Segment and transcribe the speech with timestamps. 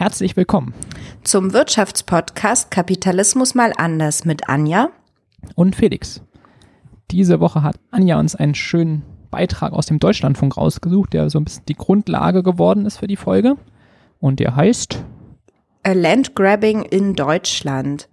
[0.00, 0.72] Herzlich willkommen
[1.24, 4.88] zum Wirtschaftspodcast Kapitalismus mal anders mit Anja
[5.56, 6.22] und Felix.
[7.10, 11.44] Diese Woche hat Anja uns einen schönen Beitrag aus dem Deutschlandfunk rausgesucht, der so ein
[11.44, 13.56] bisschen die Grundlage geworden ist für die Folge.
[14.20, 15.04] Und der heißt
[15.82, 18.08] A Land Grabbing in Deutschland.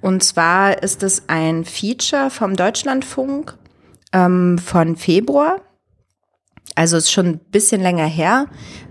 [0.00, 3.58] Und zwar ist es ein Feature vom Deutschlandfunk
[4.14, 5.60] ähm, von Februar.
[6.74, 8.46] Also ist schon ein bisschen länger her,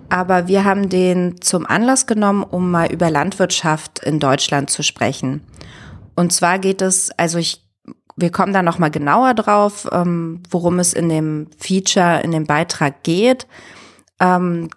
[0.10, 5.42] aber wir haben den zum Anlass genommen, um mal über Landwirtschaft in Deutschland zu sprechen.
[6.16, 7.66] Und zwar geht es, also ich,
[8.16, 12.46] wir kommen da noch mal genauer drauf, ähm, worum es in dem Feature, in dem
[12.46, 13.48] Beitrag geht.
[14.20, 14.70] Ähm,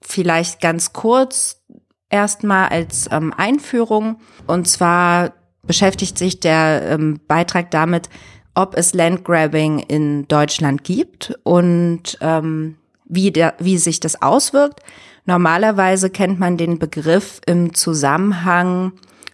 [0.00, 1.62] vielleicht ganz kurz
[2.10, 4.20] erstmal als ähm, Einführung.
[4.46, 5.32] Und zwar
[5.66, 8.08] beschäftigt sich der ähm, Beitrag damit,
[8.54, 14.80] ob es Landgrabbing in Deutschland gibt und ähm, wie, der, wie sich das auswirkt.
[15.26, 18.92] Normalerweise kennt man den Begriff im Zusammenhang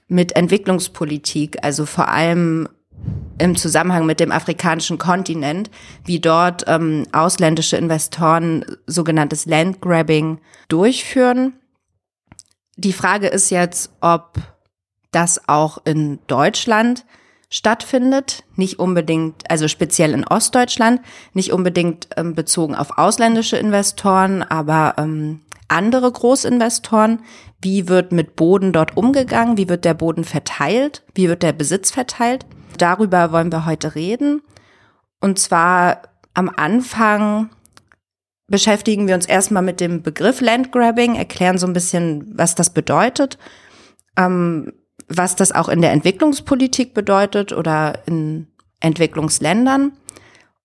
[0.08, 2.68] mit Entwicklungspolitik, also vor allem
[3.38, 5.70] im Zusammenhang mit dem afrikanischen Kontinent,
[6.04, 11.54] wie dort ähm, ausländische Investoren sogenanntes Landgrabbing durchführen.
[12.76, 14.38] Die Frage ist jetzt, ob
[15.10, 17.04] das auch in Deutschland
[17.50, 21.00] stattfindet, nicht unbedingt, also speziell in Ostdeutschland,
[21.34, 27.20] nicht unbedingt ähm, bezogen auf ausländische Investoren, aber ähm, andere Großinvestoren.
[27.60, 29.56] Wie wird mit Boden dort umgegangen?
[29.56, 31.04] Wie wird der Boden verteilt?
[31.14, 32.46] Wie wird der Besitz verteilt?
[32.78, 34.42] Darüber wollen wir heute reden.
[35.20, 37.50] Und zwar am Anfang
[38.46, 43.38] beschäftigen wir uns erstmal mit dem Begriff Landgrabbing, erklären so ein bisschen, was das bedeutet.
[44.16, 44.72] Ähm,
[45.10, 48.46] was das auch in der Entwicklungspolitik bedeutet oder in
[48.80, 49.92] Entwicklungsländern.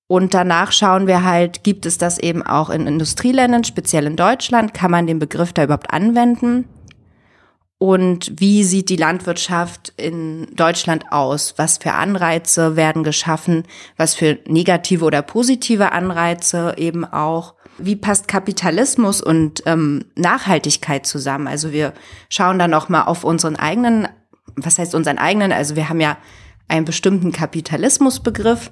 [0.07, 4.73] Und danach schauen wir halt, gibt es das eben auch in Industrieländern, speziell in Deutschland?
[4.73, 6.65] Kann man den Begriff da überhaupt anwenden?
[7.77, 11.55] Und wie sieht die Landwirtschaft in Deutschland aus?
[11.57, 13.63] Was für Anreize werden geschaffen?
[13.97, 17.55] Was für negative oder positive Anreize eben auch?
[17.77, 21.47] Wie passt Kapitalismus und ähm, Nachhaltigkeit zusammen?
[21.47, 21.93] Also wir
[22.29, 24.07] schauen dann auch mal auf unseren eigenen
[24.55, 25.51] was heißt unseren eigenen?
[25.51, 26.17] Also wir haben ja
[26.67, 28.71] einen bestimmten Kapitalismusbegriff.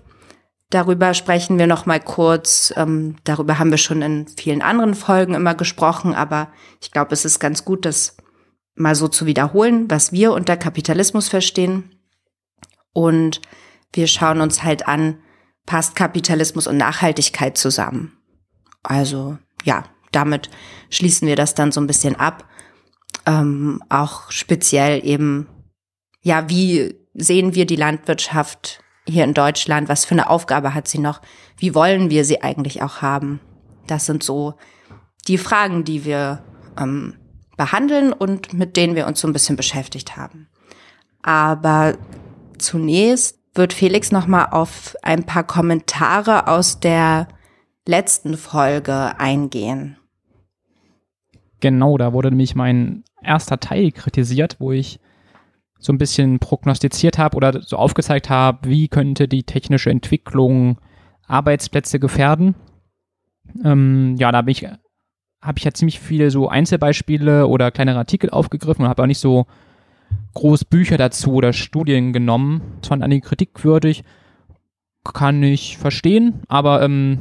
[0.69, 2.73] Darüber sprechen wir noch mal kurz.
[2.75, 6.49] Ähm, darüber haben wir schon in vielen anderen Folgen immer gesprochen, aber
[6.81, 8.17] ich glaube, es ist ganz gut, das
[8.75, 11.95] mal so zu wiederholen, was wir unter Kapitalismus verstehen.
[12.91, 13.41] Und
[13.93, 15.19] wir schauen uns halt an,
[15.65, 18.17] passt Kapitalismus und Nachhaltigkeit zusammen.
[18.81, 20.49] Also ja, damit
[20.89, 22.45] schließen wir das dann so ein bisschen ab.
[23.25, 25.47] Ähm, auch speziell eben
[26.23, 29.89] ja, wie sehen wir die Landwirtschaft hier in Deutschland?
[29.89, 31.21] Was für eine Aufgabe hat sie noch?
[31.57, 33.39] Wie wollen wir sie eigentlich auch haben?
[33.85, 34.55] Das sind so
[35.27, 36.41] die Fragen, die wir
[36.79, 37.15] ähm,
[37.57, 40.47] behandeln und mit denen wir uns so ein bisschen beschäftigt haben.
[41.21, 41.97] Aber
[42.57, 47.27] zunächst wird Felix noch mal auf ein paar Kommentare aus der
[47.85, 49.97] letzten Folge eingehen.
[51.59, 54.99] Genau, da wurde nämlich mein erster Teil kritisiert, wo ich
[55.83, 60.77] so ein bisschen prognostiziert habe oder so aufgezeigt habe, wie könnte die technische Entwicklung
[61.27, 62.55] Arbeitsplätze gefährden.
[63.65, 64.65] Ähm, ja, da habe ich,
[65.41, 69.19] hab ich ja ziemlich viele so Einzelbeispiele oder kleinere Artikel aufgegriffen und habe auch nicht
[69.19, 69.45] so
[70.35, 72.61] groß Bücher dazu oder Studien genommen.
[72.79, 74.05] Das fand einige kritikwürdig,
[75.03, 77.19] kann ich verstehen, aber ähm,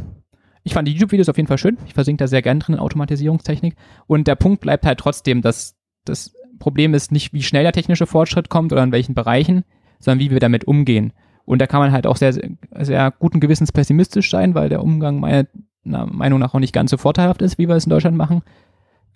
[0.63, 1.79] ich fand die YouTube-Videos auf jeden Fall schön.
[1.89, 3.75] Ich versinke da sehr gern drin in Automatisierungstechnik.
[4.07, 5.75] Und der Punkt bleibt halt trotzdem, dass
[6.05, 9.65] das Problem ist nicht, wie schnell der technische Fortschritt kommt oder in welchen Bereichen,
[9.99, 11.13] sondern wie wir damit umgehen.
[11.45, 15.19] Und da kann man halt auch sehr, sehr guten Gewissens pessimistisch sein, weil der Umgang
[15.19, 15.47] meiner
[15.85, 18.43] Meinung nach auch nicht ganz so vorteilhaft ist, wie wir es in Deutschland machen.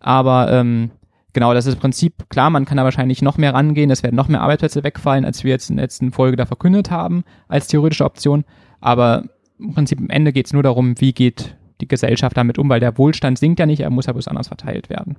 [0.01, 0.91] Aber ähm,
[1.35, 4.17] genau, das ist im Prinzip klar, man kann da wahrscheinlich noch mehr rangehen, es werden
[4.17, 7.69] noch mehr Arbeitsplätze wegfallen, als wir jetzt in der letzten Folge da verkündet haben, als
[7.69, 8.45] theoretische Option.
[8.81, 9.23] Aber
[9.61, 12.81] im Prinzip am Ende geht es nur darum, wie geht die Gesellschaft damit um, weil
[12.81, 15.17] der Wohlstand sinkt ja nicht, er muss ja bloß anders verteilt werden.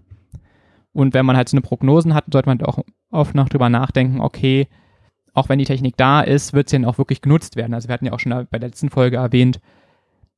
[0.97, 2.79] Und wenn man halt so eine Prognosen hat, sollte man auch
[3.11, 4.67] oft noch drüber nachdenken, okay,
[5.35, 7.75] auch wenn die Technik da ist, wird sie dann auch wirklich genutzt werden.
[7.75, 9.59] Also wir hatten ja auch schon bei der letzten Folge erwähnt,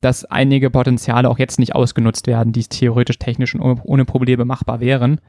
[0.02, 4.82] dass einige Potenziale auch jetzt nicht ausgenutzt werden, die theoretisch technisch und ohne Probleme machbar
[4.82, 5.22] wären.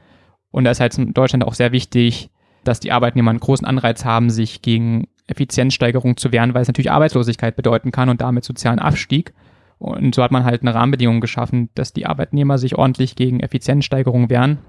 [0.51, 2.29] Und da ist halt in Deutschland auch sehr wichtig,
[2.65, 6.91] dass die Arbeitnehmer einen großen Anreiz haben, sich gegen Effizienzsteigerung zu wehren, weil es natürlich
[6.91, 9.33] Arbeitslosigkeit bedeuten kann und damit sozialen Abstieg.
[9.79, 14.29] Und so hat man halt eine Rahmenbedingung geschaffen, dass die Arbeitnehmer sich ordentlich gegen Effizienzsteigerung
[14.29, 14.59] wehren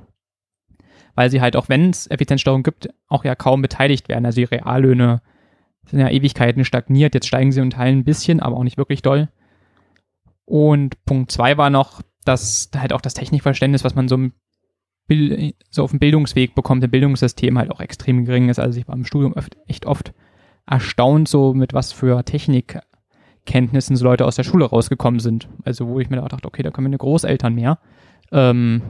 [1.14, 4.26] weil sie halt auch wenn es Effizienzsteuerung gibt, auch ja kaum beteiligt werden.
[4.26, 5.20] Also die Reallöhne
[5.86, 9.02] sind ja Ewigkeiten stagniert, jetzt steigen sie in Teilen ein bisschen, aber auch nicht wirklich
[9.02, 9.28] doll.
[10.44, 14.18] Und Punkt zwei war noch, dass halt auch das Technikverständnis, was man so
[15.70, 18.58] so auf dem Bildungsweg bekommt, im Bildungssystem halt auch extrem gering ist.
[18.58, 20.14] Also ich war im Studium oft, echt oft
[20.66, 25.48] erstaunt, so mit was für Technikkenntnissen so Leute aus der Schule rausgekommen sind.
[25.64, 27.78] Also wo ich mir da dachte, okay, da kommen meine Großeltern mehr.
[28.30, 28.82] Ähm,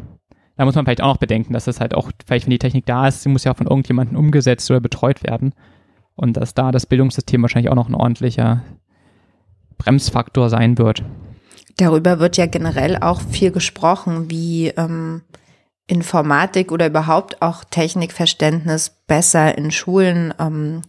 [0.62, 2.86] da muss man vielleicht auch noch bedenken, dass das halt auch, vielleicht wenn die Technik
[2.86, 5.56] da ist, sie muss ja von irgendjemandem umgesetzt oder betreut werden.
[6.14, 8.62] Und dass da das Bildungssystem wahrscheinlich auch noch ein ordentlicher
[9.76, 11.02] Bremsfaktor sein wird.
[11.78, 15.22] Darüber wird ja generell auch viel gesprochen, wie ähm,
[15.88, 20.82] Informatik oder überhaupt auch Technikverständnis besser in Schulen ähm,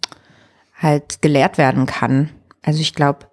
[0.75, 2.30] halt gelehrt werden kann.
[2.62, 3.25] Also ich glaube,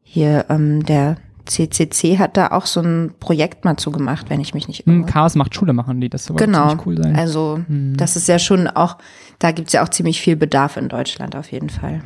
[0.00, 1.16] hier ähm, der
[1.46, 5.04] CCC hat da auch so ein Projekt mal zugemacht, wenn ich mich nicht irre.
[5.06, 6.68] Chaos macht Schule machen die, das soll genau.
[6.68, 7.16] ziemlich cool sein.
[7.16, 7.96] Also hm.
[7.96, 8.98] das ist ja schon auch,
[9.38, 12.02] da gibt's ja auch ziemlich viel Bedarf in Deutschland auf jeden Fall.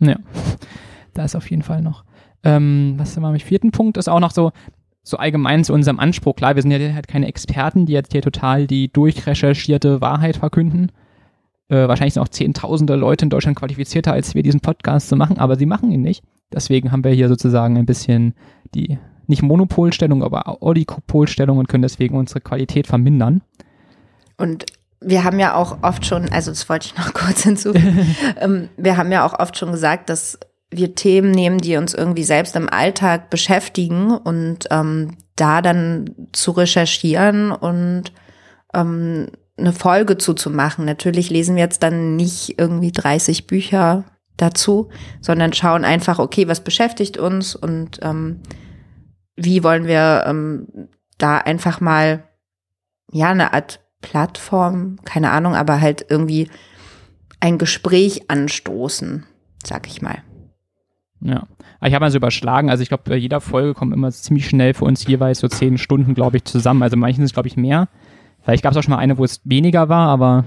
[0.00, 0.16] Ja,
[1.14, 2.04] da ist auf jeden Fall noch.
[2.44, 4.52] Ähm, was ist mal mit vierten Punkt ist auch noch so,
[5.02, 6.36] so allgemein zu unserem Anspruch.
[6.36, 10.90] Klar, wir sind ja halt keine Experten, die jetzt hier total die durchrecherchierte Wahrheit verkünden.
[11.68, 15.38] Äh, wahrscheinlich sind auch zehntausende Leute in Deutschland qualifizierter, als wir diesen Podcast zu machen,
[15.38, 16.22] aber sie machen ihn nicht.
[16.54, 18.34] Deswegen haben wir hier sozusagen ein bisschen
[18.74, 23.42] die, nicht Monopolstellung, aber Oligopolstellung und können deswegen unsere Qualität vermindern.
[24.36, 24.66] Und
[25.00, 28.96] wir haben ja auch oft schon, also das wollte ich noch kurz hinzufügen, ähm, wir
[28.96, 30.38] haben ja auch oft schon gesagt, dass
[30.70, 36.52] wir Themen nehmen, die uns irgendwie selbst im Alltag beschäftigen und ähm, da dann zu
[36.52, 38.12] recherchieren und
[38.74, 39.28] ähm,
[39.58, 40.84] eine Folge zuzumachen.
[40.84, 44.04] Natürlich lesen wir jetzt dann nicht irgendwie 30 Bücher
[44.42, 44.90] dazu,
[45.20, 48.40] sondern schauen einfach, okay, was beschäftigt uns und ähm,
[49.36, 50.66] wie wollen wir ähm,
[51.18, 52.24] da einfach mal,
[53.10, 56.50] ja, eine Art Plattform, keine Ahnung, aber halt irgendwie
[57.40, 59.24] ein Gespräch anstoßen,
[59.64, 60.18] sag ich mal.
[61.20, 61.46] Ja,
[61.84, 64.84] ich habe also überschlagen, also ich glaube, bei jeder Folge kommen immer ziemlich schnell für
[64.84, 66.82] uns jeweils so zehn Stunden, glaube ich, zusammen.
[66.82, 67.88] Also manchen es, glaube ich, mehr.
[68.42, 70.46] Vielleicht gab es auch schon mal eine, wo es weniger war, aber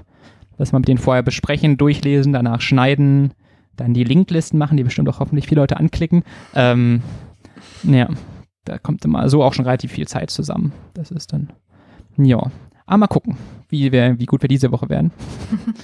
[0.57, 3.33] dass wir mit denen vorher besprechen, durchlesen, danach schneiden,
[3.75, 6.24] dann die Linklisten machen, die bestimmt auch hoffentlich viele Leute anklicken.
[6.54, 7.01] Ähm,
[7.83, 8.10] ja,
[8.66, 10.74] da kommt immer so auch schon relativ viel Zeit zusammen.
[10.94, 11.51] Das ist dann,
[12.18, 12.51] ja.
[12.86, 13.38] Aber mal gucken,
[13.69, 15.12] wie, wir, wie gut wir diese Woche werden.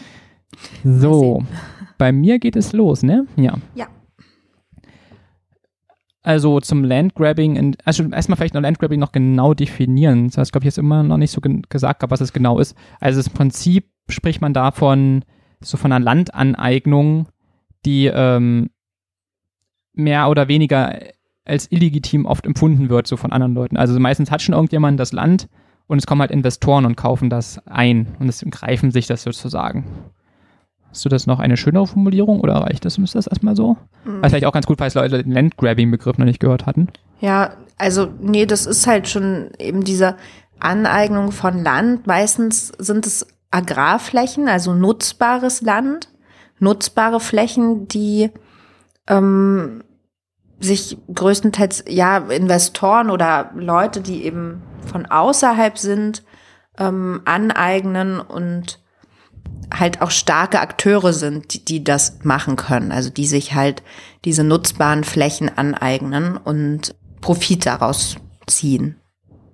[0.83, 1.43] so,
[1.97, 3.25] bei mir geht es los, ne?
[3.35, 3.55] Ja.
[3.75, 3.87] Ja.
[6.23, 10.27] Also zum Landgrabbing, also erstmal vielleicht noch Landgrabbing noch genau definieren.
[10.27, 12.75] Das heißt, glaube ich, jetzt immer noch nicht so gesagt habe, was es genau ist.
[12.99, 15.25] Also das Prinzip spricht man davon,
[15.61, 17.27] so von einer Landaneignung,
[17.85, 18.69] die ähm,
[19.93, 20.99] mehr oder weniger
[21.45, 23.77] als illegitim oft empfunden wird, so von anderen Leuten.
[23.77, 25.47] Also meistens hat schon irgendjemand das Land
[25.87, 29.85] und es kommen halt Investoren und kaufen das ein und es greifen sich das sozusagen.
[30.89, 32.97] Hast du das noch eine schönere Formulierung oder reicht das?
[32.97, 33.77] Ist das erstmal so?
[34.03, 34.21] Mhm.
[34.21, 36.89] Was vielleicht auch ganz gut, falls Leute den Landgrabbing-Begriff noch nicht gehört hatten.
[37.21, 40.17] Ja, also nee, das ist halt schon eben diese
[40.59, 42.07] Aneignung von Land.
[42.07, 46.09] Meistens sind es Agrarflächen, also nutzbares Land,
[46.61, 48.29] nutzbare Flächen, die
[49.07, 49.83] ähm,
[50.59, 56.23] sich größtenteils ja Investoren oder Leute, die eben von außerhalb sind,
[56.77, 58.79] ähm, aneignen und
[59.73, 63.83] halt auch starke Akteure sind, die, die das machen können, also die sich halt
[64.25, 68.17] diese nutzbaren Flächen aneignen und Profit daraus
[68.47, 69.00] ziehen.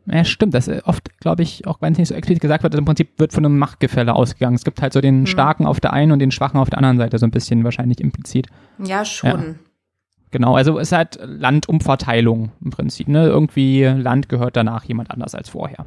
[0.09, 0.54] Ja, stimmt.
[0.54, 3.19] Das ist oft, glaube ich, auch wenn es nicht so explizit gesagt wird, im Prinzip
[3.19, 4.56] wird von einem Machtgefälle ausgegangen.
[4.56, 5.26] Es gibt halt so den mhm.
[5.26, 7.99] Starken auf der einen und den Schwachen auf der anderen Seite, so ein bisschen wahrscheinlich
[7.99, 8.47] implizit.
[8.83, 9.30] Ja, schon.
[9.30, 9.56] Ja.
[10.31, 13.07] Genau, also es ist halt Landumverteilung im Prinzip.
[13.07, 13.26] Ne?
[13.26, 15.85] Irgendwie Land gehört danach jemand anders als vorher.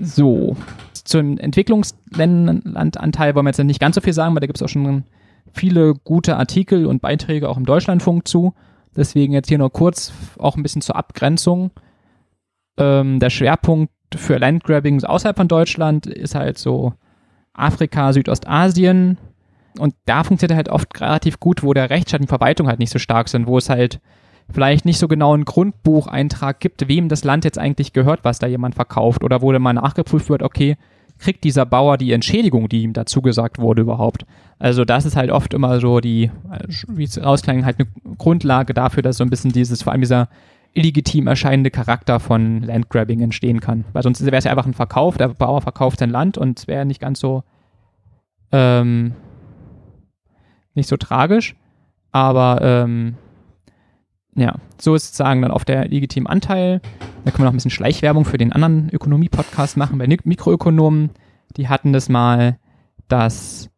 [0.00, 0.56] So,
[0.92, 4.68] zum Entwicklungslandanteil wollen wir jetzt nicht ganz so viel sagen, weil da gibt es auch
[4.68, 5.04] schon
[5.52, 8.54] viele gute Artikel und Beiträge auch im Deutschlandfunk zu.
[8.96, 11.70] Deswegen jetzt hier nur kurz auch ein bisschen zur Abgrenzung.
[12.78, 16.94] Ähm, der Schwerpunkt für Landgrabbing außerhalb von Deutschland ist halt so
[17.52, 19.18] Afrika, Südostasien.
[19.78, 22.98] Und da funktioniert halt oft relativ gut, wo der Rechtsstaat und Verwaltung halt nicht so
[22.98, 24.00] stark sind, wo es halt
[24.50, 28.46] vielleicht nicht so genau einen Grundbucheintrag gibt, wem das Land jetzt eigentlich gehört, was da
[28.46, 29.22] jemand verkauft.
[29.22, 30.76] Oder wo dann mal nachgeprüft wird, okay,
[31.18, 34.24] kriegt dieser Bauer die Entschädigung, die ihm dazu gesagt wurde überhaupt.
[34.58, 36.30] Also das ist halt oft immer so die,
[36.88, 40.28] wie es rausklang, halt eine Grundlage dafür, dass so ein bisschen dieses, vor allem dieser
[40.74, 43.84] illegitim erscheinende Charakter von Landgrabbing entstehen kann.
[43.92, 46.66] Weil sonst wäre es ja einfach ein Verkauf, der Bauer verkauft sein Land und es
[46.68, 47.42] wäre nicht ganz so
[48.52, 49.12] ähm,
[50.74, 51.56] nicht so tragisch.
[52.12, 53.16] Aber ähm,
[54.34, 56.80] ja, so ist sozusagen dann auf der legitimen Anteil.
[57.24, 61.10] Da können wir noch ein bisschen Schleichwerbung für den anderen Ökonomie-Podcast machen bei Mikroökonomen.
[61.56, 62.58] Die hatten das mal,
[63.08, 63.70] dass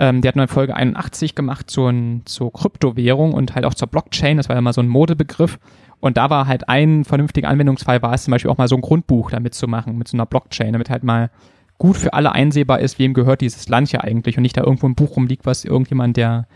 [0.00, 1.92] Ähm, die hat eine Folge 81 gemacht zur,
[2.24, 4.36] zur Kryptowährung und halt auch zur Blockchain.
[4.36, 5.58] Das war ja mal so ein Modebegriff.
[6.00, 8.82] Und da war halt ein vernünftiger Anwendungsfall, war es zum Beispiel auch mal so ein
[8.82, 11.30] Grundbuch damit zu machen, mit so einer Blockchain, damit halt mal
[11.78, 14.86] gut für alle einsehbar ist, wem gehört dieses Land hier eigentlich und nicht da irgendwo
[14.86, 16.46] ein Buch rumliegt, was irgendjemand, der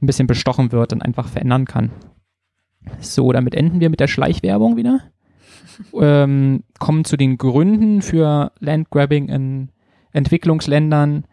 [0.00, 1.90] ein bisschen bestochen wird, dann einfach verändern kann.
[3.00, 5.00] So, damit enden wir mit der Schleichwerbung wieder.
[5.92, 9.68] ähm, kommen zu den Gründen für Landgrabbing in
[10.12, 11.24] Entwicklungsländern.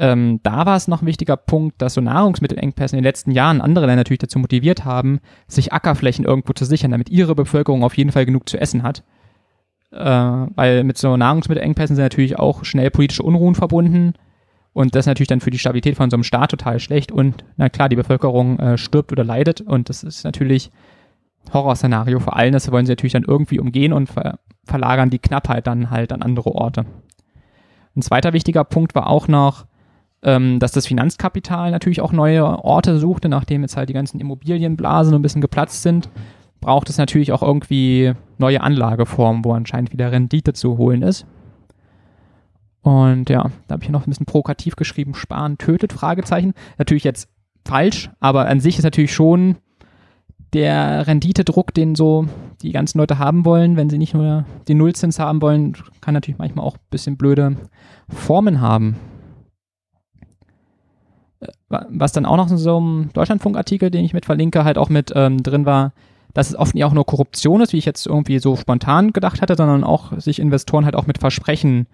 [0.00, 3.60] Ähm, da war es noch ein wichtiger Punkt, dass so Nahrungsmittelengpässe in den letzten Jahren
[3.60, 7.98] andere Länder natürlich dazu motiviert haben, sich Ackerflächen irgendwo zu sichern, damit ihre Bevölkerung auf
[7.98, 9.04] jeden Fall genug zu essen hat.
[9.92, 14.14] Äh, weil mit so Nahrungsmittelengpässen sind natürlich auch schnell politische Unruhen verbunden.
[14.72, 17.12] Und das ist natürlich dann für die Stabilität von so einem Staat total schlecht.
[17.12, 19.60] Und na klar, die Bevölkerung äh, stirbt oder leidet.
[19.60, 20.70] Und das ist natürlich
[21.52, 22.54] Horrorszenario vor allem.
[22.54, 26.22] Das wollen sie natürlich dann irgendwie umgehen und ver verlagern die Knappheit dann halt an
[26.22, 26.86] andere Orte.
[27.96, 29.66] Ein zweiter wichtiger Punkt war auch noch,
[30.22, 35.14] ähm, dass das Finanzkapital natürlich auch neue Orte suchte, nachdem jetzt halt die ganzen Immobilienblasen
[35.14, 36.08] ein bisschen geplatzt sind,
[36.60, 41.26] braucht es natürlich auch irgendwie neue Anlageformen, wo anscheinend wieder Rendite zu holen ist.
[42.82, 46.54] Und ja, da habe ich noch ein bisschen provokativ geschrieben, sparen tötet, Fragezeichen.
[46.78, 47.28] Natürlich jetzt
[47.66, 49.56] falsch, aber an sich ist natürlich schon
[50.52, 52.26] der Renditedruck, den so
[52.62, 56.38] die ganzen Leute haben wollen, wenn sie nicht nur den Nullzins haben wollen, kann natürlich
[56.38, 57.56] manchmal auch ein bisschen blöde
[58.08, 58.96] Formen haben.
[61.68, 65.12] Was dann auch noch in so einem Deutschlandfunk-Artikel, den ich mit verlinke, halt auch mit
[65.14, 65.92] ähm, drin war,
[66.34, 69.40] dass es oft nicht auch nur Korruption ist, wie ich jetzt irgendwie so spontan gedacht
[69.42, 71.86] hatte, sondern auch sich Investoren halt auch mit Versprechen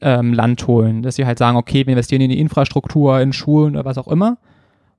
[0.00, 1.02] ähm, Land holen.
[1.02, 4.08] Dass sie halt sagen, okay, wir investieren in die Infrastruktur, in Schulen oder was auch
[4.08, 4.38] immer.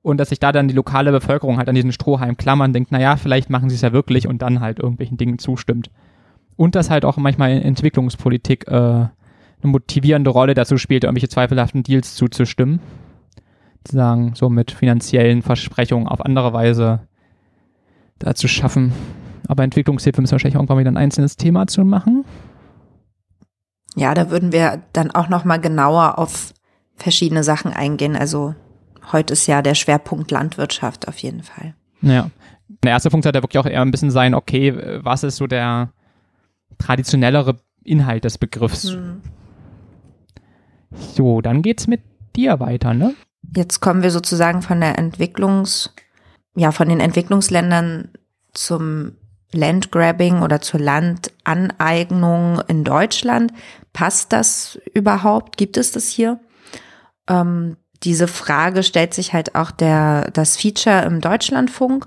[0.02, 3.16] Und dass sich da dann die lokale Bevölkerung halt an diesen Strohhalm klammern, denkt, naja,
[3.16, 5.90] vielleicht machen sie es ja wirklich und dann halt irgendwelchen Dingen zustimmt.
[6.56, 9.10] Und dass halt auch manchmal in Entwicklungspolitik äh, eine
[9.62, 12.80] motivierende Rolle dazu spielt, irgendwelche zweifelhaften Deals zuzustimmen.
[13.88, 17.00] Sagen, so mit finanziellen Versprechungen auf andere Weise
[18.18, 18.92] da zu schaffen.
[19.48, 22.24] Aber Entwicklungshilfe müssen wir wahrscheinlich irgendwann wieder ein einzelnes Thema zu machen.
[23.96, 26.54] Ja, da würden wir dann auch noch mal genauer auf
[26.94, 28.14] verschiedene Sachen eingehen.
[28.14, 28.54] Also
[29.12, 31.74] heute ist ja der Schwerpunkt Landwirtschaft auf jeden Fall.
[32.02, 32.30] Ja.
[32.84, 35.46] Der erste Punkt sollte ja wirklich auch eher ein bisschen sein, okay, was ist so
[35.46, 35.92] der
[36.78, 38.92] traditionellere Inhalt des Begriffs?
[38.92, 39.22] Hm.
[40.92, 42.02] So, dann geht's mit
[42.36, 43.14] dir weiter, ne?
[43.56, 45.94] Jetzt kommen wir sozusagen von der Entwicklungs,
[46.54, 48.10] ja, von den Entwicklungsländern
[48.52, 49.12] zum
[49.52, 53.52] Landgrabbing oder zur Landaneignung in Deutschland.
[53.92, 55.56] Passt das überhaupt?
[55.56, 56.38] Gibt es das hier?
[57.28, 62.06] Ähm, diese Frage stellt sich halt auch der, das Feature im Deutschlandfunk.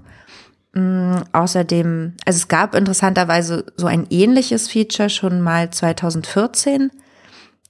[0.76, 6.92] Ähm, außerdem, also es gab interessanterweise so ein ähnliches Feature schon mal 2014.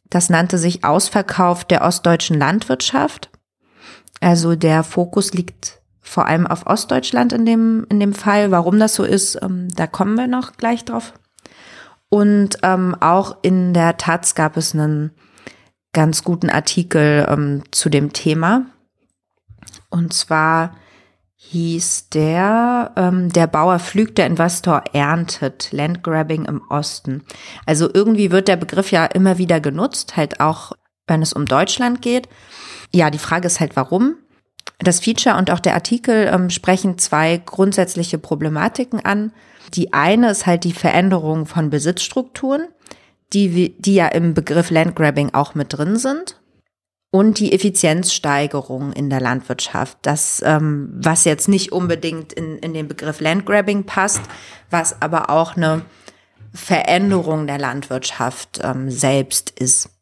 [0.10, 3.30] Das nannte sich Ausverkauf der ostdeutschen Landwirtschaft.
[4.24, 8.52] Also der Fokus liegt vor allem auf Ostdeutschland in dem, in dem Fall.
[8.52, 11.14] Warum das so ist, ähm, da kommen wir noch gleich drauf.
[12.10, 15.12] Und ähm, auch in der Taz gab es einen
[15.94, 18.66] ganz guten Artikel ähm, zu dem Thema.
[19.90, 20.76] Und zwar
[21.36, 27.24] hieß der, ähm, der Bauer pflügt, der Investor erntet, Landgrabbing im Osten.
[27.66, 30.72] Also irgendwie wird der Begriff ja immer wieder genutzt, halt auch
[31.08, 32.30] wenn es um Deutschland geht.
[32.94, 34.18] Ja, die Frage ist halt, warum?
[34.80, 39.32] Das Feature und auch der Artikel ähm, sprechen zwei grundsätzliche Problematiken an.
[39.74, 42.68] Die eine ist halt die Veränderung von Besitzstrukturen,
[43.32, 46.40] die, die ja im Begriff Landgrabbing auch mit drin sind.
[47.12, 50.00] Und die Effizienzsteigerung in der Landwirtschaft.
[50.02, 54.22] Das, ähm, was jetzt nicht unbedingt in, in den Begriff Landgrabbing passt,
[54.72, 55.84] was aber auch eine
[56.54, 59.93] Veränderung der Landwirtschaft ähm, selbst ist.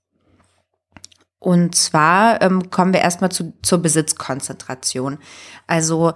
[1.41, 5.17] Und zwar ähm, kommen wir erstmal zu, zur Besitzkonzentration.
[5.65, 6.13] Also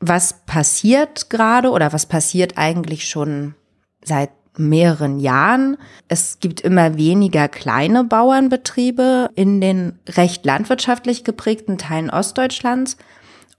[0.00, 3.54] was passiert gerade oder was passiert eigentlich schon
[4.04, 5.76] seit mehreren Jahren?
[6.08, 12.96] Es gibt immer weniger kleine Bauernbetriebe in den recht landwirtschaftlich geprägten Teilen Ostdeutschlands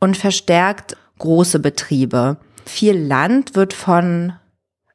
[0.02, 2.36] und verstärkt große Betriebe.
[2.66, 4.34] Viel Land wird von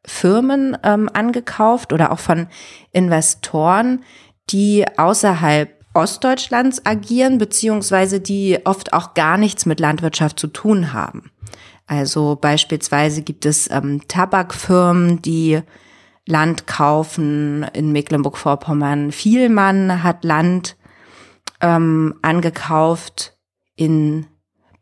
[0.05, 2.49] Firmen ähm, angekauft oder auch von
[2.93, 4.05] Investoren,
[4.51, 11.31] die außerhalb Ostdeutschlands agieren, beziehungsweise die oft auch gar nichts mit Landwirtschaft zu tun haben.
[11.87, 15.61] Also beispielsweise gibt es ähm, Tabakfirmen, die
[16.27, 19.13] Land kaufen in Mecklenburg-Vorpommern.
[19.13, 20.77] Vielmann hat Land
[21.61, 23.37] ähm, angekauft
[23.77, 24.27] in,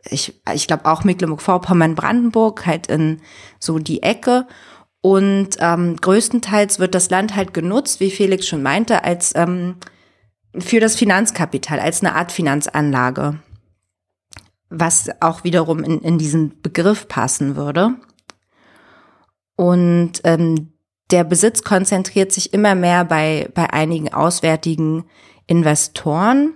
[0.09, 3.21] ich, ich glaube auch Mecklenburg-Vorpommern, Brandenburg, halt in
[3.61, 4.47] so die Ecke.
[5.02, 9.76] Und ähm, größtenteils wird das Land halt genutzt, wie Felix schon meinte, als ähm,
[10.58, 13.38] für das Finanzkapital als eine Art Finanzanlage,
[14.70, 17.94] was auch wiederum in, in diesen Begriff passen würde.
[19.56, 20.73] Und ähm,
[21.11, 25.04] der Besitz konzentriert sich immer mehr bei, bei einigen auswärtigen
[25.46, 26.54] Investoren.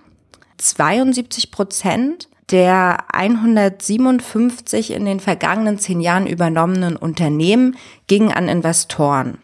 [0.56, 7.76] 72 Prozent der 157 in den vergangenen zehn Jahren übernommenen Unternehmen
[8.06, 9.38] gingen an Investoren,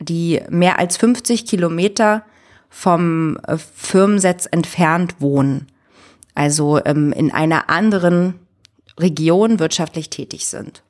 [0.00, 2.24] die mehr als 50 Kilometer
[2.78, 5.66] vom äh, Firmensitz entfernt wohnen,
[6.34, 8.34] also ähm, in einer anderen
[9.00, 10.82] Region wirtschaftlich tätig sind.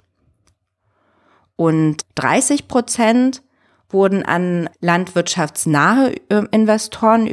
[1.54, 3.44] Und 30 Prozent
[3.88, 7.28] wurden an landwirtschaftsnahe äh, Investoren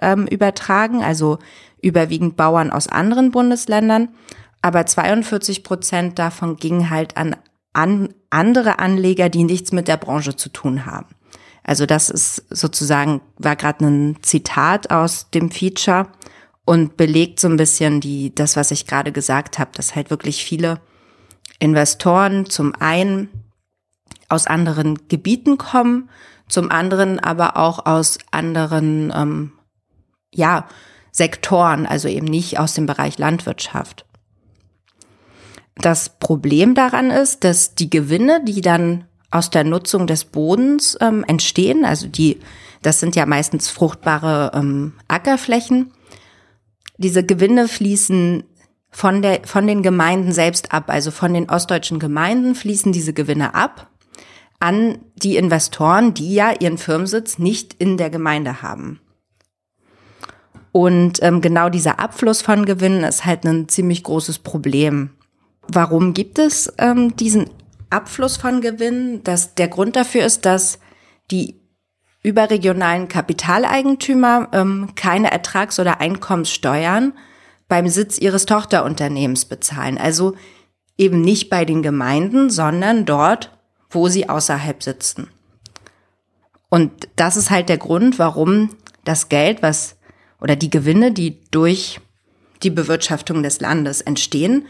[0.00, 1.38] ähm, übertragen, also
[1.80, 4.08] überwiegend Bauern aus anderen Bundesländern.
[4.62, 7.36] Aber 42 Prozent davon gingen halt an,
[7.72, 11.11] an andere Anleger, die nichts mit der Branche zu tun haben.
[11.64, 16.08] Also das ist sozusagen, war gerade ein Zitat aus dem Feature
[16.64, 20.44] und belegt so ein bisschen die, das, was ich gerade gesagt habe, dass halt wirklich
[20.44, 20.80] viele
[21.58, 23.28] Investoren zum einen
[24.28, 26.10] aus anderen Gebieten kommen,
[26.48, 29.52] zum anderen aber auch aus anderen, ähm,
[30.34, 30.66] ja,
[31.12, 34.06] Sektoren, also eben nicht aus dem Bereich Landwirtschaft.
[35.74, 41.24] Das Problem daran ist, dass die Gewinne, die dann aus der Nutzung des Bodens ähm,
[41.26, 42.38] entstehen, also die,
[42.82, 45.92] das sind ja meistens fruchtbare ähm, Ackerflächen,
[46.98, 48.44] diese Gewinne fließen
[48.90, 53.54] von, der, von den Gemeinden selbst ab, also von den ostdeutschen Gemeinden fließen diese Gewinne
[53.54, 53.88] ab
[54.60, 59.00] an die Investoren, die ja ihren Firmensitz nicht in der Gemeinde haben.
[60.70, 65.10] Und ähm, genau dieser Abfluss von Gewinnen ist halt ein ziemlich großes Problem.
[65.66, 67.50] Warum gibt es ähm, diesen
[67.92, 69.22] Abfluss von Gewinnen?
[69.24, 70.78] Das, der Grund dafür ist, dass
[71.30, 71.60] die
[72.22, 77.14] überregionalen Kapitaleigentümer ähm, keine Ertrags- oder Einkommenssteuern
[77.68, 79.98] beim Sitz ihres Tochterunternehmens bezahlen.
[79.98, 80.36] Also
[80.96, 83.56] eben nicht bei den Gemeinden, sondern dort,
[83.90, 85.28] wo sie außerhalb sitzen.
[86.68, 88.70] Und das ist halt der Grund, warum
[89.04, 89.96] das Geld, was
[90.40, 92.00] oder die Gewinne, die durch
[92.62, 94.66] die Bewirtschaftung des Landes entstehen,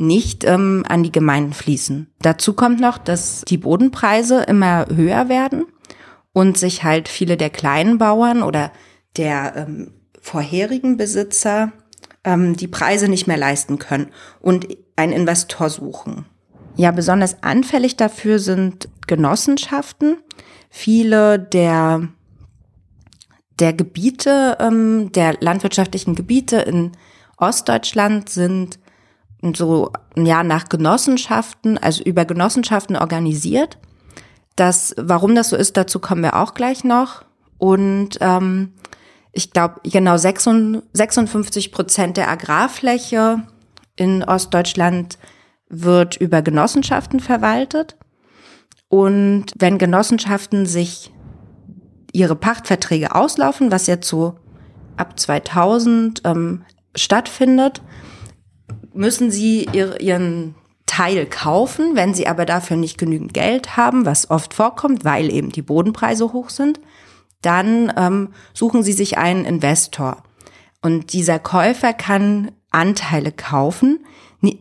[0.00, 2.10] nicht ähm, an die Gemeinden fließen.
[2.20, 5.66] Dazu kommt noch, dass die Bodenpreise immer höher werden
[6.32, 8.72] und sich halt viele der kleinen Bauern oder
[9.16, 11.72] der ähm, vorherigen Besitzer
[12.24, 14.08] ähm, die Preise nicht mehr leisten können
[14.40, 16.26] und einen Investor suchen.
[16.76, 20.18] Ja, besonders anfällig dafür sind Genossenschaften.
[20.70, 22.08] Viele der,
[23.58, 26.92] der Gebiete, ähm, der landwirtschaftlichen Gebiete in
[27.36, 28.78] Ostdeutschland sind
[29.54, 33.78] so ja nach Genossenschaften, also über Genossenschaften organisiert.
[34.56, 37.24] Das, warum das so ist, dazu kommen wir auch gleich noch.
[37.58, 38.72] Und ähm,
[39.32, 43.42] ich glaube, genau 56 Prozent der Agrarfläche
[43.96, 45.18] in Ostdeutschland
[45.68, 47.96] wird über Genossenschaften verwaltet.
[48.88, 51.12] Und wenn Genossenschaften sich
[52.12, 54.36] ihre Pachtverträge auslaufen, was jetzt so
[54.96, 56.64] ab 2000 ähm,
[56.96, 57.82] stattfindet,
[58.92, 60.54] müssen sie ihr, ihren
[60.86, 61.94] Teil kaufen.
[61.94, 66.32] Wenn sie aber dafür nicht genügend Geld haben, was oft vorkommt, weil eben die Bodenpreise
[66.32, 66.80] hoch sind,
[67.42, 70.22] dann ähm, suchen sie sich einen Investor.
[70.82, 74.00] Und dieser Käufer kann Anteile kaufen,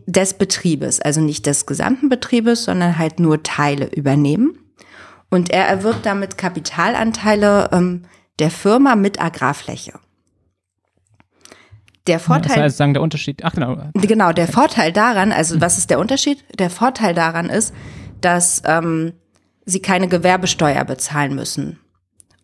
[0.06, 4.60] des Betriebes, also nicht des gesamten Betriebes, sondern halt nur Teile übernehmen.
[5.30, 8.04] Und er erwirbt damit Kapitalanteile ähm,
[8.40, 9.94] der Firma mit Agrarfläche.
[12.08, 12.56] Der Vorteil.
[12.56, 13.44] Das heißt, sagen der Unterschied.
[13.44, 13.78] Ach genau.
[13.94, 16.44] Genau, der Vorteil daran, also was ist der Unterschied?
[16.58, 17.74] Der Vorteil daran ist,
[18.22, 19.14] dass ähm,
[19.66, 21.80] sie keine Gewerbesteuer bezahlen müssen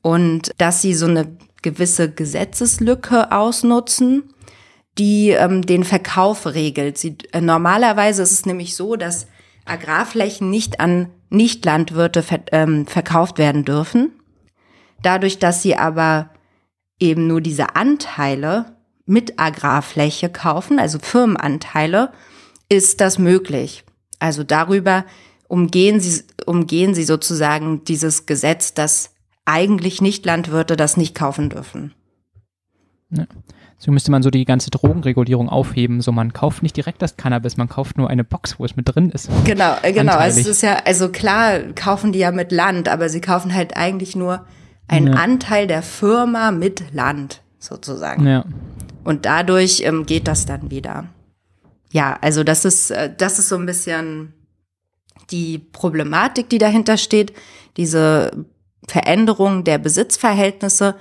[0.02, 4.24] und dass sie so eine gewisse Gesetzeslücke ausnutzen
[4.98, 6.98] die ähm, den Verkauf regelt.
[6.98, 9.28] Sie, äh, normalerweise ist es nämlich so, dass
[9.66, 14.12] Agrarflächen nicht an Nichtlandwirte ver ähm, verkauft werden dürfen.
[15.02, 16.30] Dadurch, dass sie aber
[17.00, 18.75] eben nur diese Anteile
[19.06, 22.12] mit Agrarfläche kaufen, also Firmenanteile,
[22.70, 23.84] ist das möglich.
[24.20, 25.06] Also darüber
[25.48, 29.12] umgehen sie, umgehen sie sozusagen dieses Gesetz, dass
[29.46, 31.94] eigentlich Nichtlandwirte das nicht kaufen dürfen.
[33.12, 33.26] Ja.
[33.78, 36.02] So müsste man so die ganze Drogenregulierung aufheben.
[36.02, 38.88] So, man kauft nicht direkt das Cannabis, man kauft nur eine Box, wo es mit
[38.88, 39.30] drin ist.
[39.44, 40.16] Genau, äh, genau.
[40.16, 43.76] Also es ist ja, also klar kaufen die ja mit Land, aber sie kaufen halt
[43.76, 44.46] eigentlich nur
[44.88, 45.14] einen ja.
[45.14, 48.26] Anteil der Firma mit Land, sozusagen.
[48.26, 48.46] Ja.
[49.06, 51.08] Und dadurch ähm, geht das dann wieder.
[51.92, 54.34] Ja, also das ist, äh, das ist so ein bisschen
[55.30, 57.32] die Problematik, die dahinter steht.
[57.78, 58.46] Diese
[58.88, 60.96] Veränderung der Besitzverhältnisse,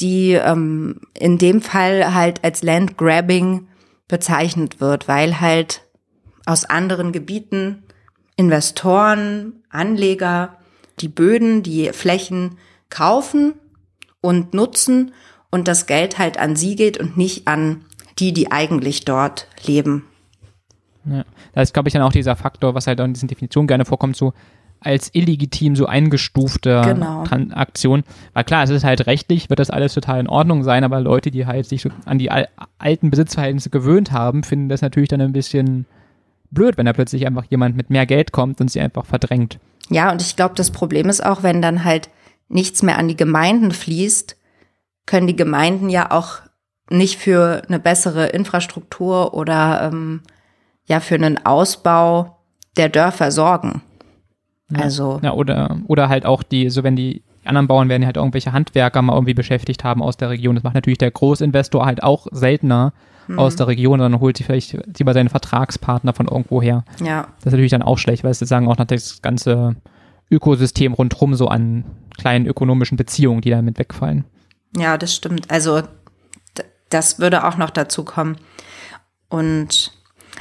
[0.00, 3.68] die ähm, in dem Fall halt als Landgrabbing
[4.08, 5.82] bezeichnet wird, weil halt
[6.46, 7.84] aus anderen Gebieten
[8.36, 10.58] Investoren, Anleger
[11.00, 13.54] die Böden, die Flächen kaufen
[14.22, 15.12] und nutzen
[15.52, 17.84] und das Geld halt an sie geht und nicht an
[18.18, 20.04] die, die eigentlich dort leben.
[21.04, 21.24] Ja.
[21.52, 24.16] Da ist, glaube ich, dann auch dieser Faktor, was halt in diesen Definitionen gerne vorkommt,
[24.16, 24.32] so
[24.80, 27.24] als illegitim so eingestufte Genau.
[27.24, 28.02] Transaktion.
[28.32, 31.30] Weil klar, es ist halt rechtlich, wird das alles total in Ordnung sein, aber Leute,
[31.30, 35.20] die halt sich so an die al alten Besitzverhältnisse gewöhnt haben, finden das natürlich dann
[35.20, 35.86] ein bisschen
[36.50, 39.58] blöd, wenn da plötzlich einfach jemand mit mehr Geld kommt und sie einfach verdrängt.
[39.88, 42.08] Ja, und ich glaube, das Problem ist auch, wenn dann halt
[42.48, 44.36] nichts mehr an die Gemeinden fließt,
[45.06, 46.40] können die Gemeinden ja auch
[46.90, 50.20] nicht für eine bessere Infrastruktur oder ähm,
[50.86, 52.38] ja für einen Ausbau
[52.76, 53.82] der Dörfer sorgen.
[54.70, 54.80] Ja.
[54.80, 58.52] Also Ja, oder, oder halt auch die, so wenn die anderen Bauern werden halt irgendwelche
[58.52, 60.54] Handwerker mal irgendwie beschäftigt haben aus der Region.
[60.54, 62.92] Das macht natürlich der Großinvestor halt auch seltener
[63.36, 66.84] aus der Region, sondern holt sich vielleicht lieber seinen Vertragspartner von irgendwo her.
[67.00, 69.76] ja, Das ist natürlich dann auch schlecht, weil es sozusagen auch noch das ganze
[70.30, 71.84] Ökosystem rundherum so an
[72.18, 74.24] kleinen ökonomischen Beziehungen, die damit wegfallen.
[74.76, 75.50] Ja, das stimmt.
[75.50, 75.82] Also
[76.88, 78.36] das würde auch noch dazu kommen.
[79.28, 79.92] Und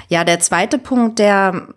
[0.09, 1.69] ja, der zweite Punkt, der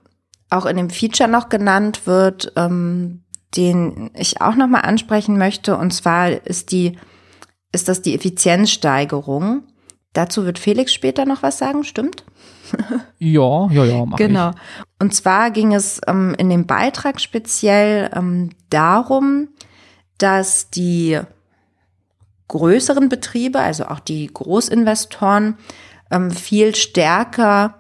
[0.51, 3.23] auch in dem Feature noch genannt wird, ähm,
[3.57, 6.99] den ich auch noch mal ansprechen möchte, und zwar ist die,
[7.73, 9.63] ist das die Effizienzsteigerung.
[10.13, 12.25] Dazu wird Felix später noch was sagen, stimmt?
[13.19, 14.51] Ja, ja, ja, mach Genau.
[14.99, 19.49] Und zwar ging es ähm, in dem Beitrag speziell ähm, darum,
[20.19, 21.21] dass die
[22.55, 25.59] größeren Betriebe, also auch die Großinvestoren,
[26.13, 27.75] ähm, viel stärker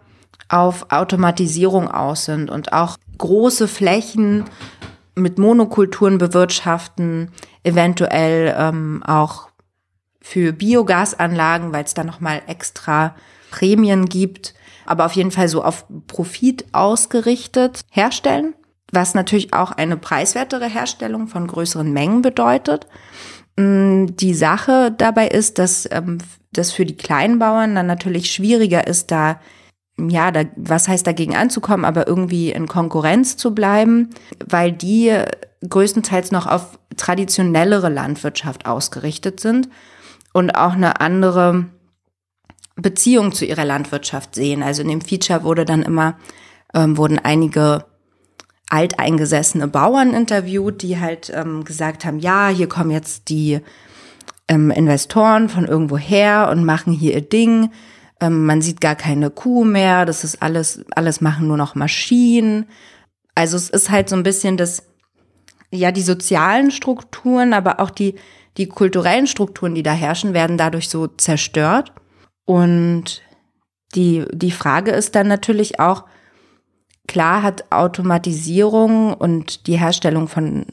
[0.48, 4.44] auf Automatisierung aus sind und auch große Flächen
[5.14, 7.30] mit Monokulturen bewirtschaften,
[7.62, 9.48] eventuell ähm, auch
[10.20, 13.14] für Biogasanlagen, weil es da nochmal extra
[13.52, 14.54] Prämien gibt,
[14.87, 18.54] aber auf jeden Fall so auf Profit ausgerichtet herstellen,
[18.90, 22.88] was natürlich auch eine preiswertere Herstellung von größeren Mengen bedeutet.
[23.56, 26.18] Mm, Die Sache dabei ist, dass ähm,
[26.52, 29.40] das für die Kleinbauern dann natürlich schwieriger ist, da
[29.96, 34.10] ja, da, was heißt dagegen anzukommen, aber irgendwie in Konkurrenz zu bleiben,
[34.44, 35.16] weil die
[35.68, 39.68] größtenteils noch auf traditionellere Landwirtschaft ausgerichtet sind
[40.32, 41.66] und auch eine andere
[42.76, 44.62] Beziehung zu ihrer Landwirtschaft sehen.
[44.62, 46.18] Also in dem Feature wurde dann immer,
[46.74, 47.84] ähm, wurden einige
[48.70, 53.61] alteingesessene Bauern interviewt, die halt ähm, gesagt haben, ja, hier kommen jetzt die
[54.48, 57.70] ähm, Investoren von irgendwo her und machen hier ihr Ding.
[58.20, 62.66] Ähm, man sieht gar keine Kuh mehr, das ist alles, alles machen nur noch Maschinen.
[63.35, 64.85] Also es ist halt so ein bisschen das,
[65.70, 68.14] ja, die sozialen Strukturen, aber auch die,
[68.57, 71.92] die kulturellen Strukturen, die da herrschen, werden dadurch so zerstört.
[72.44, 73.22] Und
[73.94, 76.05] die, die Frage ist dann natürlich auch,
[77.06, 80.66] klar hat Automatisierung und die Herstellung von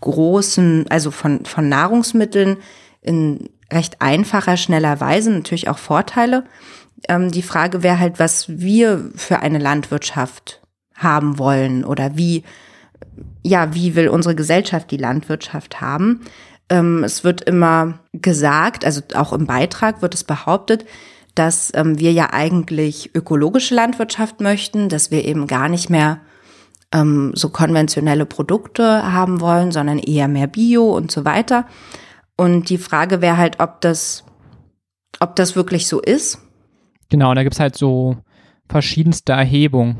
[0.00, 2.58] großen, also von, von Nahrungsmitteln
[3.00, 6.44] in recht einfacher, schneller Weise natürlich auch Vorteile.
[7.08, 10.60] Ähm, die Frage wäre halt, was wir für eine Landwirtschaft
[10.94, 12.44] haben wollen oder wie,
[13.42, 16.20] ja, wie will unsere Gesellschaft die Landwirtschaft haben?
[16.68, 20.86] Ähm, es wird immer gesagt, also auch im Beitrag wird es behauptet,
[21.34, 26.20] dass ähm, wir ja eigentlich ökologische Landwirtschaft möchten, dass wir eben gar nicht mehr
[26.92, 31.66] ähm, so konventionelle Produkte haben wollen, sondern eher mehr Bio und so weiter.
[32.36, 34.24] Und die Frage wäre halt, ob das,
[35.20, 36.40] ob das wirklich so ist.
[37.10, 38.16] Genau, und da gibt es halt so
[38.68, 39.96] verschiedenste Erhebungen.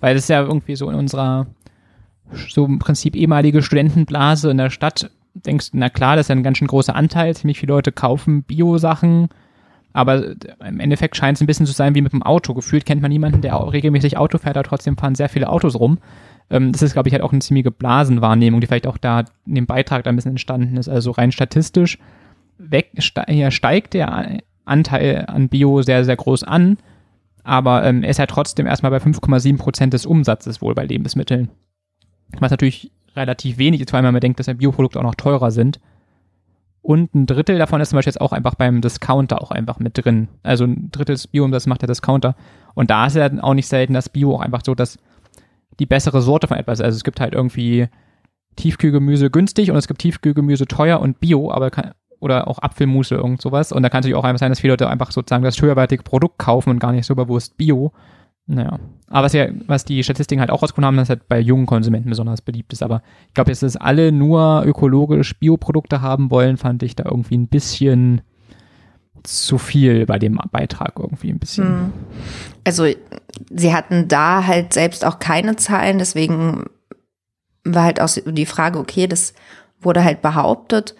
[0.00, 1.46] Weil das ist ja irgendwie so in unserer,
[2.48, 6.42] so im Prinzip ehemalige Studentenblase in der Stadt, denkst na klar, das ist ja ein
[6.42, 9.28] ganz schön großer Anteil, ziemlich viele Leute kaufen Bio-Sachen,
[9.94, 10.34] aber
[10.66, 12.52] im Endeffekt scheint es ein bisschen zu sein wie mit dem Auto.
[12.52, 15.98] Gefühlt kennt man niemanden, der regelmäßig Auto fährt, aber trotzdem fahren sehr viele Autos rum.
[16.50, 19.54] Ähm, das ist, glaube ich, halt auch eine ziemliche Blasenwahrnehmung, die vielleicht auch da in
[19.54, 20.88] dem Beitrag da ein bisschen entstanden ist.
[20.88, 21.98] Also rein statistisch
[22.58, 22.90] weg,
[23.28, 26.76] ja, steigt der Anteil an Bio sehr, sehr groß an,
[27.44, 31.50] aber ähm, er ist halt trotzdem erstmal bei 5,7 Prozent des Umsatzes wohl bei Lebensmitteln.
[32.40, 35.78] Was natürlich relativ wenig ist, wenn man denkt, dass ja Bioprodukte auch noch teurer sind.
[36.84, 39.96] Und ein Drittel davon ist zum Beispiel jetzt auch einfach beim Discounter auch einfach mit
[39.96, 40.28] drin.
[40.42, 42.36] Also ein Drittel des Bio-Umsatzes macht der Discounter.
[42.74, 44.98] Und da ist ja dann auch nicht selten das Bio auch einfach so, dass
[45.80, 46.82] die bessere Sorte von etwas.
[46.82, 47.88] Also es gibt halt irgendwie
[48.56, 53.40] Tiefkühlgemüse günstig und es gibt Tiefkühlgemüse teuer und Bio, aber kann, oder auch Apfelmusse, irgend
[53.40, 53.72] sowas.
[53.72, 56.02] Und da kann es natürlich auch einfach sein, dass viele Leute einfach sozusagen das höherwertige
[56.02, 57.92] Produkt kaufen und gar nicht so bewusst Bio.
[58.46, 58.78] Naja.
[59.08, 62.10] Aber was, ja, was die Statistiken halt auch rausgefunden haben, dass halt bei jungen Konsumenten
[62.10, 62.82] besonders beliebt ist.
[62.82, 67.36] Aber ich glaube, jetzt, dass alle nur ökologisch Bioprodukte haben wollen, fand ich da irgendwie
[67.36, 68.22] ein bisschen
[69.22, 71.64] zu viel bei dem Beitrag irgendwie ein bisschen.
[71.64, 71.92] Hm.
[72.64, 72.86] Also
[73.50, 76.64] sie hatten da halt selbst auch keine Zahlen, deswegen
[77.64, 79.32] war halt auch die Frage, okay, das
[79.80, 80.94] wurde halt behauptet,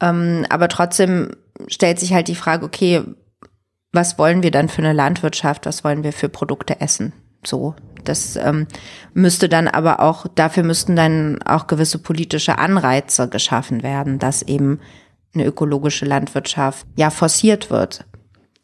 [0.00, 1.32] ähm, aber trotzdem
[1.68, 3.02] stellt sich halt die Frage, okay,
[3.92, 7.12] was wollen wir dann für eine Landwirtschaft, was wollen wir für Produkte essen?
[7.44, 8.66] So, das ähm,
[9.14, 14.80] müsste dann aber auch, dafür müssten dann auch gewisse politische Anreize geschaffen werden, dass eben
[15.34, 18.04] eine ökologische Landwirtschaft ja forciert wird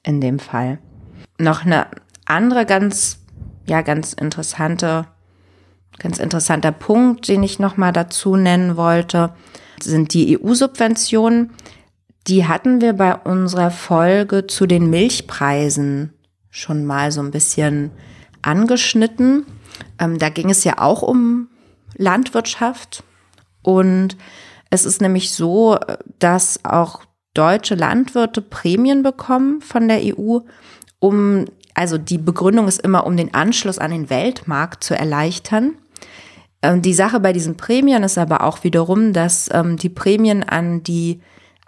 [0.02, 0.78] in dem Fall.
[1.38, 1.86] Noch eine
[2.24, 3.18] andere ganz,
[3.66, 5.06] ja, ganz interessante,
[5.98, 9.34] ganz interessanter Punkt, den ich nochmal dazu nennen wollte,
[9.80, 11.50] sind die EU-Subventionen.
[12.28, 16.12] Die hatten wir bei unserer Folge zu den Milchpreisen
[16.50, 17.90] schon mal so ein bisschen
[18.42, 19.46] angeschnitten.
[19.98, 21.48] Ähm, da ging es ja auch um
[21.96, 23.02] Landwirtschaft
[23.62, 24.16] und
[24.70, 25.78] es ist nämlich so,
[26.18, 27.02] dass auch
[27.34, 30.40] deutsche Landwirte Prämien bekommen von der EU,
[30.98, 35.74] um, also die Begründung ist immer, um den Anschluss an den Weltmarkt zu erleichtern.
[36.62, 40.82] Ähm, die Sache bei diesen Prämien ist aber auch wiederum, dass ähm, die Prämien an
[40.82, 41.20] die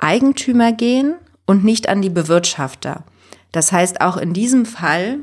[0.04, 1.14] Eigentümer gehen
[1.46, 3.04] und nicht an die Bewirtschafter.
[3.52, 5.20] Das heißt, auch in diesem Fall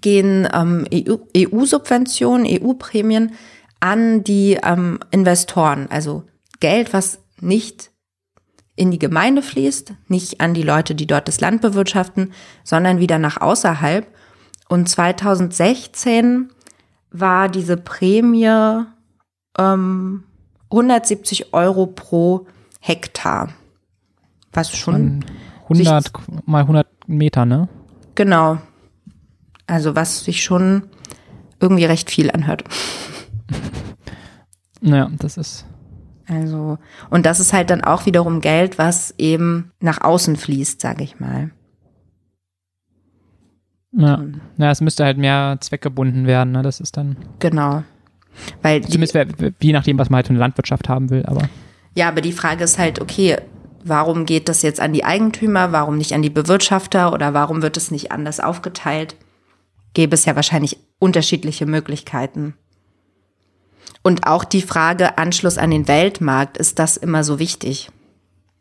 [0.00, 3.32] gehen ähm, EU-Subventionen, EU EU-Prämien
[3.80, 6.24] an die ähm, Investoren, also
[6.60, 7.90] Geld, was nicht
[8.76, 12.32] in die Gemeinde fließt, nicht an die Leute, die dort das Land bewirtschaften,
[12.64, 14.06] sondern wieder nach außerhalb.
[14.68, 16.50] Und 2016
[17.10, 18.84] war diese Prämie
[19.58, 20.24] ähm,
[20.70, 22.46] 170 Euro pro
[22.80, 23.50] Hektar.
[24.54, 25.24] Was schon
[25.64, 26.12] 100
[26.46, 27.68] mal 100 Meter, ne?
[28.14, 28.58] Genau.
[29.66, 30.84] Also was sich schon
[31.60, 32.64] irgendwie recht viel anhört.
[34.86, 35.64] Naja, das ist
[36.26, 36.78] also,
[37.10, 41.20] und das ist halt dann auch wiederum Geld, was eben nach außen fließt, sage ich
[41.20, 41.50] mal.
[43.92, 44.24] Ja.
[44.56, 46.62] ja, es müsste halt mehr zweckgebunden werden, ne?
[46.62, 47.16] Das ist dann.
[47.38, 47.84] Genau.
[48.62, 49.16] Weil Zumindest
[49.60, 51.48] je nachdem, was man halt für eine Landwirtschaft haben will, aber.
[51.94, 53.36] Ja, aber die Frage ist halt, okay,
[53.84, 57.76] warum geht das jetzt an die Eigentümer, warum nicht an die Bewirtschafter oder warum wird
[57.76, 59.14] es nicht anders aufgeteilt?
[59.92, 62.54] Gäbe es ja wahrscheinlich unterschiedliche Möglichkeiten.
[64.02, 67.90] Und auch die Frage Anschluss an den Weltmarkt, ist das immer so wichtig?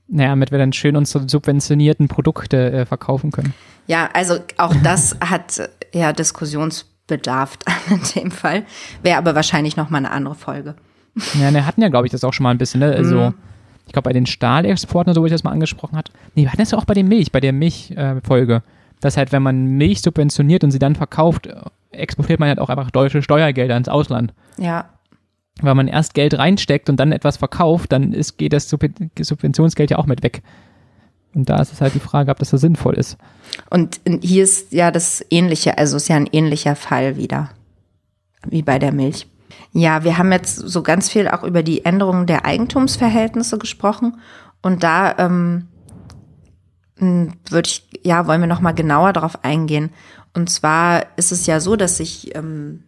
[0.07, 3.53] Naja, damit wir dann schön unsere subventionierten Produkte äh, verkaufen können.
[3.87, 7.57] Ja, also auch das hat ja Diskussionsbedarf
[7.89, 8.65] in dem Fall.
[9.01, 10.75] Wäre aber wahrscheinlich nochmal eine andere Folge.
[11.39, 12.93] Ja, wir hatten ja, glaube ich, das auch schon mal ein bisschen, ne?
[12.93, 13.33] Also, mhm.
[13.85, 16.11] Ich glaube, bei den Stahlexporten, so wie ich das mal angesprochen hat.
[16.35, 18.55] Nee, wir hatten das ja auch bei der Milch, bei der Milchfolge.
[18.55, 18.61] Äh,
[19.01, 21.49] dass halt, wenn man Milch subventioniert und sie dann verkauft,
[21.91, 24.33] exportiert man halt auch einfach deutsche Steuergelder ins Ausland.
[24.57, 24.85] Ja
[25.61, 29.97] weil man erst Geld reinsteckt und dann etwas verkauft, dann ist, geht das Subventionsgeld ja
[29.97, 30.41] auch mit weg.
[31.33, 33.17] Und da ist es halt die Frage, ob das so sinnvoll ist.
[33.69, 37.49] Und hier ist ja das ähnliche, also ist ja ein ähnlicher Fall wieder,
[38.47, 39.27] wie bei der Milch.
[39.73, 44.19] Ja, wir haben jetzt so ganz viel auch über die Änderungen der Eigentumsverhältnisse gesprochen
[44.61, 45.67] und da ähm,
[46.97, 49.89] würde ich, ja, wollen wir noch mal genauer darauf eingehen.
[50.33, 52.83] Und zwar ist es ja so, dass sich ähm,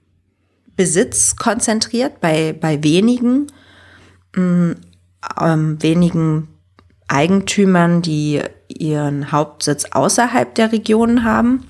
[0.76, 3.48] Besitz konzentriert bei, bei wenigen,
[4.36, 4.78] ähm,
[5.82, 6.48] wenigen
[7.08, 11.65] Eigentümern, die ihren Hauptsitz außerhalb der Region haben,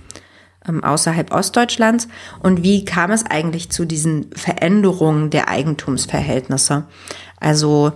[0.68, 2.08] außerhalb Ostdeutschlands.
[2.42, 6.86] Und wie kam es eigentlich zu diesen Veränderungen der Eigentumsverhältnisse?
[7.40, 7.94] Also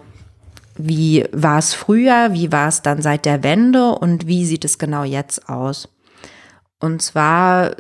[0.75, 4.77] wie war es früher, wie war es dann seit der Wende und wie sieht es
[4.77, 5.89] genau jetzt aus?
[6.79, 7.75] Und zwar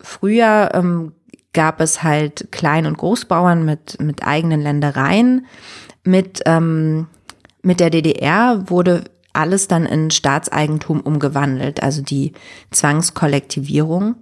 [0.00, 1.12] früher ähm,
[1.52, 5.46] gab es halt Klein- und Großbauern mit, mit eigenen Ländereien.
[6.04, 7.06] Mit, ähm,
[7.62, 12.32] mit der DDR wurde alles dann in Staatseigentum umgewandelt, also die
[12.70, 14.16] Zwangskollektivierung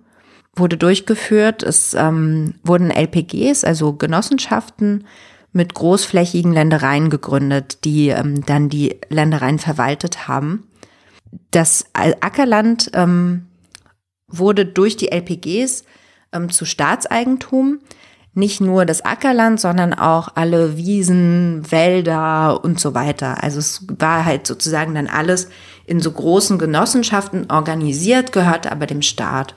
[0.58, 1.62] wurde durchgeführt.
[1.62, 5.06] Es ähm, wurden LPGs, also Genossenschaften
[5.52, 10.68] mit großflächigen Ländereien gegründet, die ähm, dann die Ländereien verwaltet haben.
[11.50, 13.46] Das Ackerland ähm,
[14.28, 15.84] wurde durch die LPGs
[16.32, 17.80] ähm, zu Staatseigentum.
[18.38, 23.42] Nicht nur das Ackerland, sondern auch alle Wiesen, Wälder und so weiter.
[23.42, 25.48] Also es war halt sozusagen dann alles
[25.86, 29.56] in so großen Genossenschaften organisiert, gehörte aber dem Staat.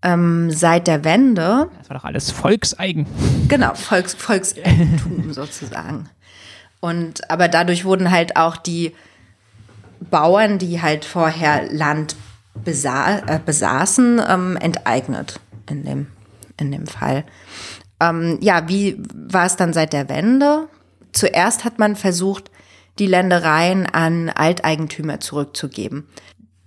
[0.00, 1.68] Ähm, seit der Wende.
[1.78, 3.06] Das war doch alles Volkseigen.
[3.48, 6.08] Genau, Volks, Volkseigentum sozusagen.
[6.80, 8.94] Und aber dadurch wurden halt auch die
[10.10, 12.16] Bauern, die halt vorher Land
[12.54, 16.06] besa äh, besaßen, ähm, enteignet in dem,
[16.58, 17.24] in dem Fall.
[18.00, 20.68] Ähm, ja, wie war es dann seit der Wende?
[21.12, 22.50] Zuerst hat man versucht,
[22.98, 26.06] die Ländereien an Alteigentümer zurückzugeben.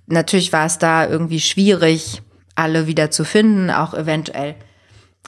[0.07, 2.21] Natürlich war es da irgendwie schwierig,
[2.55, 4.55] alle wieder zu finden, auch eventuell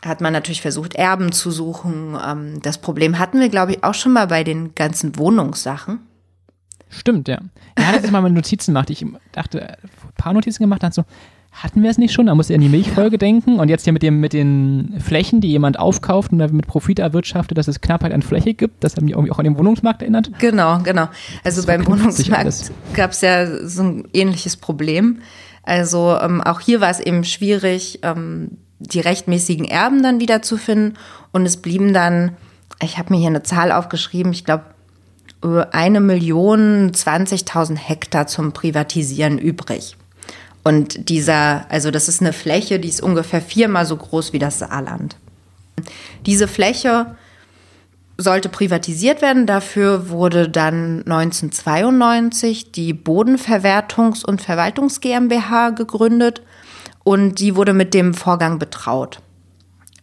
[0.05, 2.17] hat man natürlich versucht, Erben zu suchen.
[2.25, 5.99] Ähm, das Problem hatten wir, glaube ich, auch schon mal bei den ganzen Wohnungssachen.
[6.89, 7.39] Stimmt, ja.
[7.75, 8.89] Er hat jetzt mal Notizen gemacht.
[8.89, 11.03] Ich dachte, ein paar Notizen gemacht, dann so,
[11.57, 12.27] hatten wir es nicht schon?
[12.27, 13.59] Da muss er an die Milchfolge denken.
[13.59, 17.57] Und jetzt hier mit, dem, mit den Flächen, die jemand aufkauft und mit Profit erwirtschaftet,
[17.57, 18.83] dass es Knappheit an Fläche gibt.
[18.83, 20.31] Das hat mich irgendwie auch an den Wohnungsmarkt erinnert.
[20.39, 21.09] Genau, genau.
[21.43, 25.19] Also beim Wohnungsmarkt gab es ja so ein ähnliches Problem.
[25.63, 30.97] Also ähm, auch hier war es eben schwierig, ähm, die rechtmäßigen Erben dann wiederzufinden.
[31.31, 32.37] Und es blieben dann,
[32.83, 34.65] ich habe mir hier eine Zahl aufgeschrieben, ich glaube,
[35.71, 39.97] eine Million 20.000 Hektar zum Privatisieren übrig.
[40.63, 44.59] Und dieser, also das ist eine Fläche, die ist ungefähr viermal so groß wie das
[44.59, 45.15] Saarland.
[46.25, 47.15] Diese Fläche
[48.17, 49.45] sollte privatisiert werden.
[49.45, 56.41] Dafür wurde dann 1992 die Bodenverwertungs- und Verwaltungs GmbH gegründet
[57.03, 59.21] und die wurde mit dem Vorgang betraut.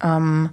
[0.02, 0.50] Ähm,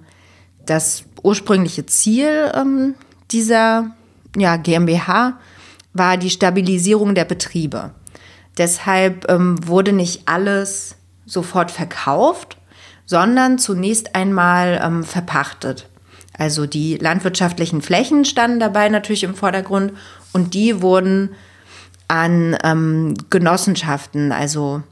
[0.65, 2.95] das ursprüngliche Ziel ähm,
[3.31, 3.91] dieser
[4.33, 5.39] GmbH
[5.93, 7.91] war die Stabilisierung der Betriebe.
[8.57, 12.57] Deshalb ähm, wurde nicht alles sofort verkauft,
[13.05, 15.89] sondern zunächst einmal ähm, verpachtet.
[16.37, 19.93] Also die landwirtschaftlichen Flächen standen dabei natürlich im Vordergrund
[20.33, 21.35] und die wurden
[22.07, 24.83] an ähm, Genossenschaften, also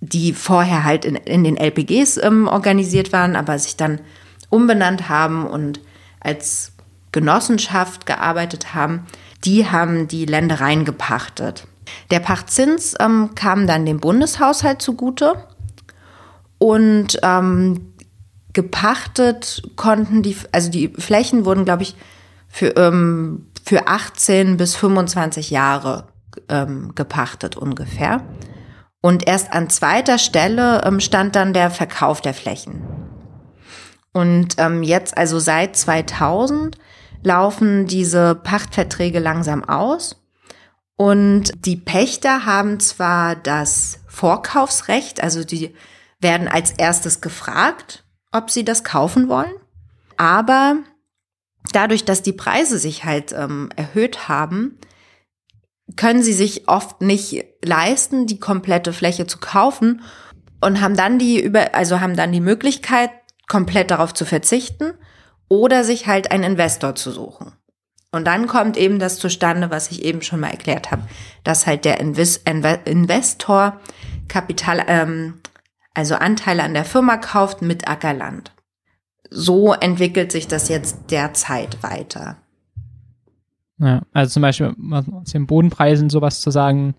[0.00, 4.00] die vorher halt in, in den LPGs ähm, organisiert waren, aber sich dann
[4.48, 5.80] umbenannt haben und
[6.20, 6.72] als
[7.12, 9.06] Genossenschaft gearbeitet haben,
[9.44, 11.66] die haben die Ländereien gepachtet.
[12.10, 15.44] Der Pachtzins ähm, kam dann dem Bundeshaushalt zugute
[16.58, 17.94] und ähm,
[18.52, 21.96] gepachtet konnten die, also die Flächen wurden, glaube ich,
[22.48, 26.08] für, ähm, für 18 bis 25 Jahre
[26.48, 28.22] ähm, gepachtet ungefähr.
[29.00, 32.82] Und erst an zweiter Stelle ähm, stand dann der Verkauf der Flächen.
[34.12, 36.76] Und ähm, jetzt, also seit 2000,
[37.22, 40.19] laufen diese Pachtverträge langsam aus.
[41.00, 45.74] Und die Pächter haben zwar das Vorkaufsrecht, also die
[46.20, 49.54] werden als erstes gefragt, ob sie das kaufen wollen,
[50.18, 50.76] aber
[51.72, 54.78] dadurch, dass die Preise sich halt ähm, erhöht haben,
[55.96, 60.02] können sie sich oft nicht leisten, die komplette Fläche zu kaufen
[60.60, 63.10] und haben dann die über, also haben dann die Möglichkeit,
[63.48, 64.92] komplett darauf zu verzichten
[65.48, 67.54] oder sich halt einen Investor zu suchen.
[68.12, 71.02] Und dann kommt eben das zustande, was ich eben schon mal erklärt habe,
[71.44, 72.42] dass halt der Invis
[72.84, 73.80] Investor
[74.26, 75.34] Kapital, ähm,
[75.94, 78.52] also Anteile an der Firma kauft mit Ackerland.
[79.30, 82.36] So entwickelt sich das jetzt derzeit weiter.
[83.78, 86.94] Ja, also zum Beispiel aus den Bodenpreisen sowas zu sagen,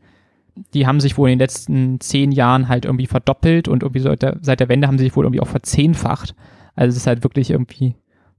[0.74, 4.22] die haben sich wohl in den letzten zehn Jahren halt irgendwie verdoppelt und irgendwie seit
[4.22, 6.36] der, seit der Wende haben sie sich wohl irgendwie auch verzehnfacht.
[6.76, 7.96] Also es ist halt wirklich irgendwie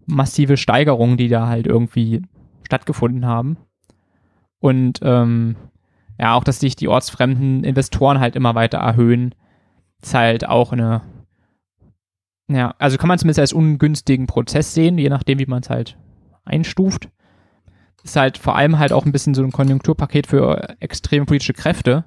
[0.07, 2.23] massive Steigerungen, die da halt irgendwie
[2.73, 3.57] stattgefunden haben.
[4.59, 5.57] Und ähm,
[6.19, 9.35] ja, auch, dass sich die ortsfremden Investoren halt immer weiter erhöhen,
[10.03, 11.03] ist halt auch eine,
[12.49, 15.97] ja, also kann man zumindest als ungünstigen Prozess sehen, je nachdem, wie man es halt
[16.45, 17.09] einstuft
[18.05, 22.05] ist halt vor allem halt auch ein bisschen so ein Konjunkturpaket für extreme politische Kräfte,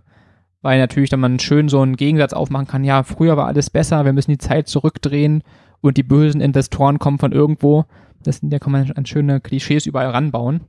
[0.62, 4.06] weil natürlich dann man schön so einen Gegensatz aufmachen kann, ja, früher war alles besser,
[4.06, 5.44] wir müssen die Zeit zurückdrehen
[5.82, 7.86] und die bösen Investoren kommen von irgendwo.
[8.28, 10.62] Das, da kann man an schöne Klischees überall ranbauen.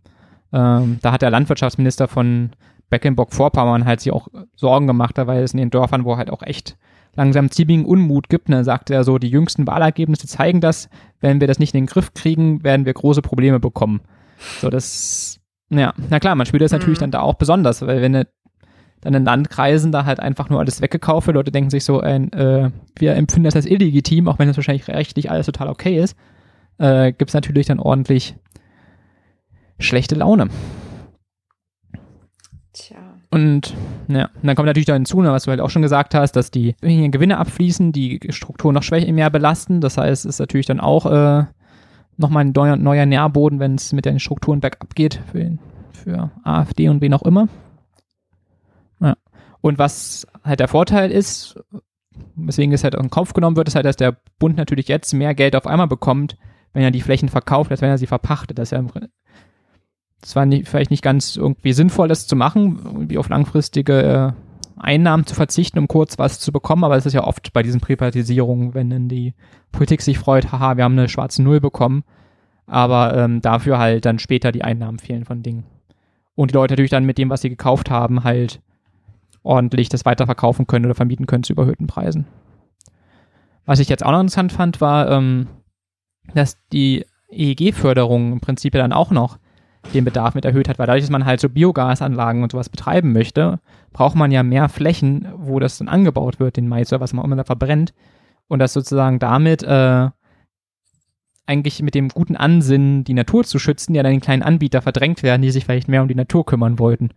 [0.53, 2.51] Ähm, da hat der Landwirtschaftsminister von
[2.91, 6.77] Mecklenburg-Vorpommern halt sich auch Sorgen gemacht, weil es in den Dörfern, wo halt auch echt
[7.15, 8.49] langsam ziemlichen Unmut gibt.
[8.49, 10.89] Ne, sagt er so, die jüngsten Wahlergebnisse zeigen das.
[11.21, 14.01] Wenn wir das nicht in den Griff kriegen, werden wir große Probleme bekommen.
[14.61, 15.41] So, das,
[15.71, 17.05] ja, na klar, man spielt das natürlich mhm.
[17.05, 18.27] dann da auch besonders, weil wenn ne,
[19.01, 22.33] dann in Landkreisen da halt einfach nur alles weggekauft wird, Leute denken sich so, ein,
[22.33, 26.17] äh, wir empfinden das als illegitim, auch wenn das wahrscheinlich rechtlich alles total okay ist,
[26.79, 28.37] äh, gibt es natürlich dann ordentlich
[29.79, 30.49] schlechte Laune.
[32.73, 32.99] Tja.
[33.31, 33.75] Und
[34.09, 36.33] ja, und dann kommt natürlich da hinzu, ne, was du halt auch schon gesagt hast,
[36.33, 39.81] dass die Gewinne abfließen, die Struktur noch schwächer mehr belasten.
[39.81, 41.45] Das heißt, es ist natürlich dann auch äh,
[42.17, 45.59] nochmal ein neuer, neuer Nährboden, wenn es mit den Strukturen bergab geht für,
[45.93, 47.49] für AfD und wen auch immer.
[49.01, 49.17] Ja.
[49.61, 51.59] Und was halt der Vorteil ist,
[52.37, 55.13] weswegen es halt in den Kopf genommen wird, ist halt, dass der Bund natürlich jetzt
[55.13, 56.37] mehr Geld auf einmal bekommt,
[56.77, 58.59] wenn er die Flächen verkauft, als wenn er sie verpachtet.
[58.59, 58.85] Das ist ja
[60.21, 64.35] das war nicht, vielleicht nicht ganz irgendwie sinnvoll, das zu machen, wie auf langfristige
[64.77, 67.81] Einnahmen zu verzichten, um kurz was zu bekommen, aber es ist ja oft bei diesen
[67.81, 69.33] Privatisierungen, wenn dann die
[69.73, 72.05] Politik sich freut, haha, wir haben eine schwarze Null bekommen,
[72.67, 75.65] aber ähm, dafür halt dann später die Einnahmen fehlen von Dingen.
[76.35, 78.61] Und die Leute natürlich dann mit dem, was sie gekauft haben, halt
[79.43, 82.27] ordentlich das weiterverkaufen können oder vermieten können zu überhöhten Preisen.
[83.65, 85.47] Was ich jetzt auch noch interessant fand, war, ähm,
[86.35, 89.39] dass die EEG-Förderung im Prinzip ja dann auch noch
[89.95, 93.13] den Bedarf mit erhöht hat, weil dadurch, dass man halt so Biogasanlagen und sowas betreiben
[93.13, 93.61] möchte,
[93.93, 97.37] braucht man ja mehr Flächen, wo das dann angebaut wird, den Mais was man immer
[97.37, 97.95] da verbrennt.
[98.49, 100.09] Und dass sozusagen damit äh,
[101.47, 105.23] eigentlich mit dem guten Ansinnen, die Natur zu schützen, ja dann den kleinen Anbieter verdrängt
[105.23, 107.11] werden, die sich vielleicht mehr um die Natur kümmern wollten.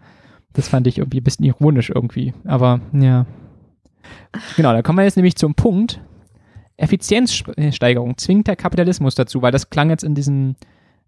[0.54, 2.34] Das fand ich irgendwie ein bisschen ironisch irgendwie.
[2.46, 3.26] Aber ja.
[4.56, 6.02] Genau, da kommen wir jetzt nämlich zum Punkt.
[6.80, 10.56] Effizienzsteigerung zwingt der Kapitalismus dazu, weil das klang jetzt in diesem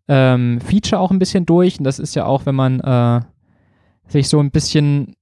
[0.08, 1.80] ähm, Feature auch ein bisschen durch.
[1.80, 3.22] Und das ist ja auch, wenn man äh,
[4.08, 5.16] sich so ein bisschen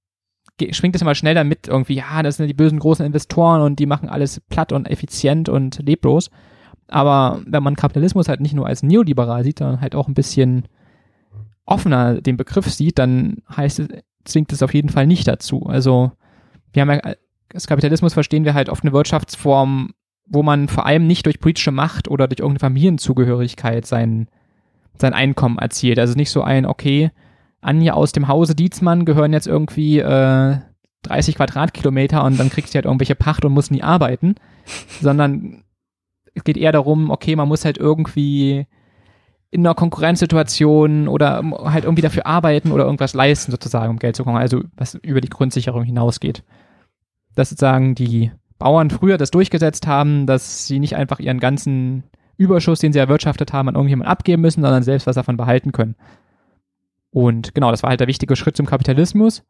[0.72, 3.86] schwingt es immer schnell damit irgendwie, ja, das sind die bösen großen Investoren und die
[3.86, 6.30] machen alles platt und effizient und leblos.
[6.90, 10.68] Aber wenn man Kapitalismus halt nicht nur als neoliberal sieht, sondern halt auch ein bisschen
[11.66, 13.88] offener den Begriff sieht, dann heißt es,
[14.26, 15.66] zwingt es auf jeden Fall nicht dazu.
[15.66, 16.12] Also
[16.74, 17.14] wir haben ja,
[17.50, 19.94] das Kapitalismus verstehen wir halt oft eine Wirtschaftsform,
[20.30, 24.28] wo man vor allem nicht durch politische Macht oder durch irgendeine Familienzugehörigkeit sein
[25.02, 25.98] sein Einkommen erzielt.
[25.98, 27.12] Also nicht so ein, okay,
[27.62, 30.58] Anja aus dem Hause Dietzmann gehören jetzt irgendwie äh,
[31.04, 34.36] 30 Quadratkilometer und dann kriegt sie halt irgendwelche Pacht und muss nie arbeiten,
[35.02, 35.64] sondern
[36.36, 38.68] es geht eher darum, okay, man muss halt irgendwie
[39.52, 44.24] in einer Konkurrenzsituation oder halt irgendwie dafür arbeiten oder irgendwas leisten sozusagen, um Geld zu
[44.24, 46.44] kommen, also was über die Grundsicherung hinausgeht.
[47.36, 52.04] Dass sozusagen die Bauern früher das durchgesetzt haben, dass sie nicht einfach ihren ganzen
[52.38, 55.96] Überschuss, den sie erwirtschaftet haben, an irgendjemand abgeben müssen, sondern selbst was davon behalten können.
[57.12, 59.44] Und genau, das war halt der wichtige Schritt zum Kapitalismus.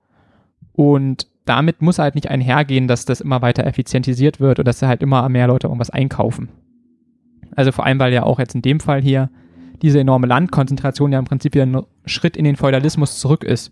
[0.74, 5.01] Und damit muss halt nicht einhergehen, dass das immer weiter effizientisiert wird und dass halt
[5.01, 6.49] immer mehr Leute irgendwas einkaufen.
[7.55, 9.30] Also vor allem, weil ja auch jetzt in dem Fall hier
[9.82, 13.72] diese enorme Landkonzentration ja im Prinzip wieder ein Schritt in den Feudalismus zurück ist.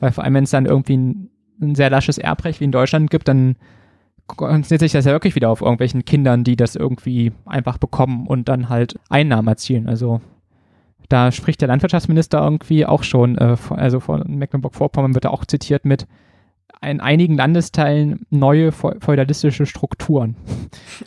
[0.00, 3.10] Weil vor allem, wenn es dann irgendwie ein, ein sehr lasches Erbrecht wie in Deutschland
[3.10, 3.56] gibt, dann
[4.36, 8.48] konzentriert sich das ja wirklich wieder auf irgendwelchen Kindern, die das irgendwie einfach bekommen und
[8.48, 9.88] dann halt Einnahmen erzielen.
[9.88, 10.20] Also
[11.08, 15.84] da spricht der Landwirtschaftsminister irgendwie auch schon, äh, also von Mecklenburg-Vorpommern wird er auch zitiert
[15.84, 16.06] mit
[16.82, 20.36] in einigen Landesteilen neue feudalistische Strukturen.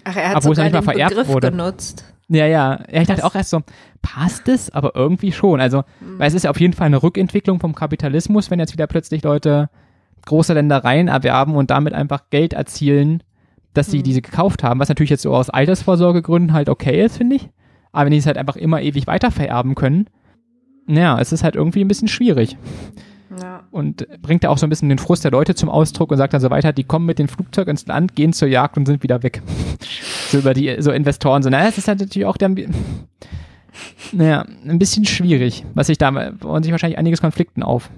[0.04, 1.52] Ach, er hat Obwohl sogar es nicht mal vererbt Begriff wurde.
[1.52, 2.14] genutzt.
[2.28, 2.80] Ja, ja.
[2.92, 3.62] ja ich dachte auch erst so,
[4.02, 4.70] passt es?
[4.70, 5.60] Aber irgendwie schon.
[5.60, 6.20] Also, mhm.
[6.20, 9.24] weil es ist ja auf jeden Fall eine Rückentwicklung vom Kapitalismus, wenn jetzt wieder plötzlich
[9.24, 9.70] Leute
[10.26, 13.24] große Ländereien erwerben und damit einfach Geld erzielen,
[13.74, 14.04] dass sie mhm.
[14.04, 17.50] diese gekauft haben, was natürlich jetzt so aus Altersvorsorgegründen halt okay ist, finde ich.
[17.92, 20.08] Aber wenn die es halt einfach immer ewig weiter vererben können,
[20.86, 22.58] naja, es ist halt irgendwie ein bisschen schwierig.
[23.42, 23.64] Ja.
[23.72, 26.34] Und bringt ja auch so ein bisschen den Frust der Leute zum Ausdruck und sagt
[26.34, 29.02] dann so weiter, die kommen mit dem Flugzeug ins Land, gehen zur Jagd und sind
[29.02, 29.42] wieder weg.
[30.30, 32.54] so über die, so Investoren, so, naja, es ist halt natürlich auch der,
[34.12, 37.90] naja, ein bisschen schwierig, was sich da, bauen sich wahrscheinlich einiges Konflikten auf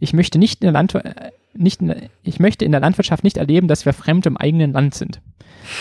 [0.00, 3.68] ich möchte nicht in der Landwirtschaft, nicht in, ich möchte in der Landwirtschaft nicht erleben,
[3.68, 5.20] dass wir fremd im eigenen Land sind.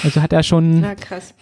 [0.03, 0.82] Also hat er schon.
[0.82, 1.34] Na krass.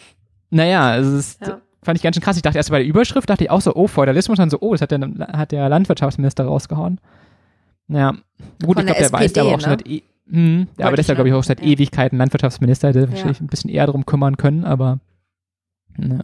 [0.50, 1.62] Naja, also es ist, ja.
[1.84, 2.36] fand ich ganz schön krass.
[2.36, 4.72] Ich dachte erst bei der Überschrift, dachte ich auch so, oh, Feudalismus, dann so, oh,
[4.74, 5.00] das hat der,
[5.34, 7.00] hat der Landwirtschaftsminister rausgehauen.
[7.88, 8.14] Naja,
[8.64, 9.62] gut, Von ich glaube, der weiß aber auch ne?
[9.62, 11.68] schon seit, e hm, ja, aber der ist ja, glaube ich, auch seit ja.
[11.68, 13.10] Ewigkeiten Landwirtschaftsminister, hätte ja.
[13.10, 15.00] wahrscheinlich ein bisschen eher drum kümmern können, aber
[15.98, 16.20] ja.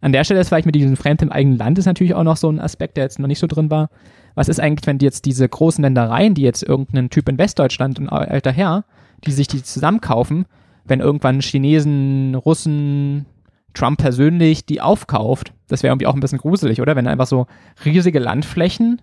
[0.00, 2.36] An der Stelle ist vielleicht mit diesem Fremd im eigenen Land ist natürlich auch noch
[2.36, 3.90] so ein Aspekt, der jetzt noch nicht so drin war
[4.34, 7.98] was ist eigentlich, wenn die jetzt diese großen Ländereien, die jetzt irgendeinen Typ in Westdeutschland,
[7.98, 8.84] ein alter Herr,
[9.24, 10.46] die sich die zusammenkaufen,
[10.84, 13.26] wenn irgendwann Chinesen, Russen,
[13.74, 16.96] Trump persönlich die aufkauft, das wäre irgendwie auch ein bisschen gruselig, oder?
[16.96, 17.46] Wenn einfach so
[17.84, 19.02] riesige Landflächen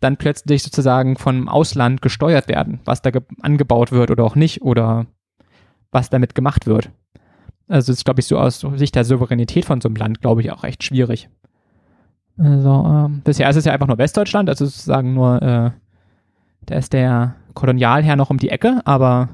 [0.00, 3.10] dann plötzlich sozusagen vom Ausland gesteuert werden, was da
[3.42, 5.06] angebaut wird oder auch nicht oder
[5.90, 6.90] was damit gemacht wird.
[7.68, 10.40] Also das ist, glaube ich, so aus Sicht der Souveränität von so einem Land, glaube
[10.40, 11.28] ich, auch recht schwierig.
[12.42, 15.70] Also, ähm, bisher ist es ja einfach nur Westdeutschland, also sozusagen nur, äh,
[16.66, 19.28] da ist der Kolonialherr noch um die Ecke, aber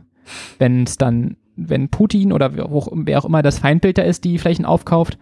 [0.58, 4.24] wenn es dann, wenn Putin oder wer auch, wer auch immer das Feindbild da ist,
[4.24, 5.18] die Flächen aufkauft,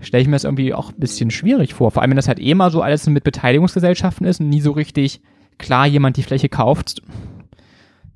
[0.00, 1.92] stelle ich mir das irgendwie auch ein bisschen schwierig vor.
[1.92, 4.72] Vor allem, wenn das halt eh mal so alles mit Beteiligungsgesellschaften ist und nie so
[4.72, 5.20] richtig
[5.58, 7.02] klar jemand die Fläche kauft.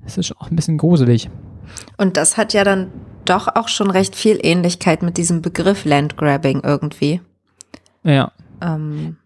[0.03, 1.31] Das ist auch ein bisschen gruselig.
[1.99, 2.91] Und das hat ja dann
[3.25, 7.21] doch auch schon recht viel Ähnlichkeit mit diesem Begriff Landgrabbing irgendwie.
[8.03, 8.33] Ja.
[8.61, 9.17] Ähm,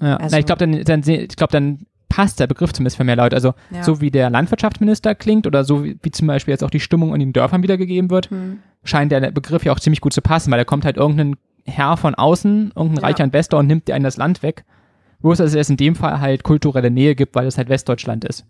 [0.00, 3.04] ja, also, Na, ich glaube, dann, dann, ich glaube, dann passt der Begriff zumindest für
[3.04, 3.36] mehr Leute.
[3.36, 3.82] Also ja.
[3.82, 7.14] so wie der Landwirtschaftsminister klingt oder so wie, wie, zum Beispiel jetzt auch die Stimmung
[7.14, 8.58] in den Dörfern wiedergegeben wird, hm.
[8.82, 11.96] scheint der Begriff ja auch ziemlich gut zu passen, weil da kommt halt irgendein Herr
[11.96, 13.08] von außen, irgendein ja.
[13.08, 14.64] reicher Investor und nimmt dir einen das Land weg.
[15.20, 18.46] Bloß, dass es in dem Fall halt kulturelle Nähe gibt, weil es halt Westdeutschland ist.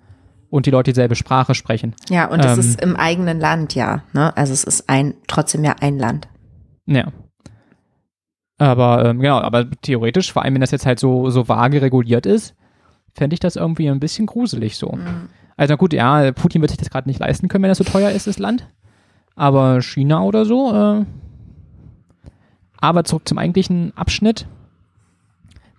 [0.51, 1.95] und die Leute dieselbe Sprache sprechen.
[2.09, 2.59] Ja, und es Ähm.
[2.61, 4.03] ist im eigenen Land, ja.
[4.13, 4.35] Ne?
[4.37, 6.29] Also es ist ein trotzdem ja ein Land.
[6.87, 7.13] Ja.
[8.59, 12.27] Aber ähm, genau, aber theoretisch, vor allem wenn das jetzt halt so, so vage reguliert
[12.27, 12.55] ist,
[13.15, 14.93] fände ich das irgendwie ein bisschen gruselig so.
[14.93, 15.29] Mhm.
[15.57, 18.11] Also gut, ja, Putin wird sich das gerade nicht leisten können, wenn das so teuer
[18.11, 18.69] ist, das Land.
[19.35, 20.73] Aber China oder so.
[20.73, 21.05] Äh,
[22.81, 24.47] aber zurück zum eigentlichen Abschnitt.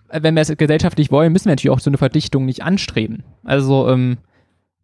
[0.10, 3.24] Äh, Wenn wir es gesellschaftlich wollen, müssen wir natürlich auch so eine Verdichtung nicht anstreben.
[3.44, 4.18] Also, ähm,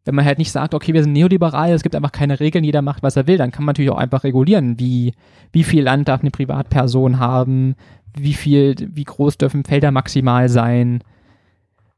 [0.05, 2.81] wenn man halt nicht sagt, okay, wir sind neoliberal, es gibt einfach keine Regeln, jeder
[2.81, 5.13] macht, was er will, dann kann man natürlich auch einfach regulieren, wie,
[5.51, 7.75] wie viel Land darf eine Privatperson haben,
[8.15, 11.03] wie viel, wie groß dürfen Felder maximal sein,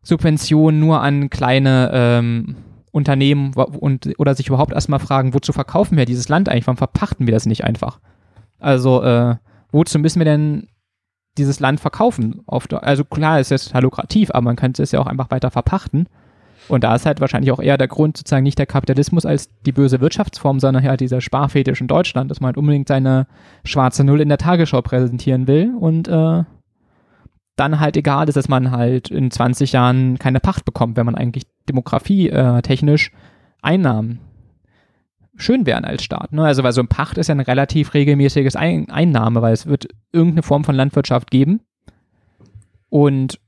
[0.01, 2.55] Subventionen nur an kleine ähm,
[2.91, 6.66] Unternehmen und oder sich überhaupt erstmal fragen, wozu verkaufen wir dieses Land eigentlich?
[6.66, 7.99] Warum verpachten wir das nicht einfach?
[8.60, 9.36] Also, äh,
[9.72, 10.70] wozu müssen wir denn
[11.38, 12.41] dieses Land verkaufen?
[12.47, 16.08] Also klar, es ist total lukrativ, aber man könnte es ja auch einfach weiter verpachten.
[16.68, 19.72] Und da ist halt wahrscheinlich auch eher der Grund sozusagen nicht der Kapitalismus als die
[19.72, 23.28] böse Wirtschaftsform, sondern halt dieser Sparfetisch in Deutschland, dass man halt unbedingt seine
[23.63, 26.43] schwarze Null in der Tagesschau präsentieren will und äh,
[27.55, 31.15] dann halt egal ist, dass man halt in 20 Jahren keine Pacht bekommt, wenn man
[31.15, 33.11] eigentlich demografie äh, technisch
[33.61, 34.20] Einnahmen
[35.36, 36.34] schön wären als Staat.
[36.34, 36.43] Ne?
[36.43, 39.88] Also weil so ein Pacht ist ja ein relativ regelmäßiges Ein Einnahme, weil es wird
[40.11, 41.61] irgendeine Form von Landwirtschaft geben
[42.89, 43.39] und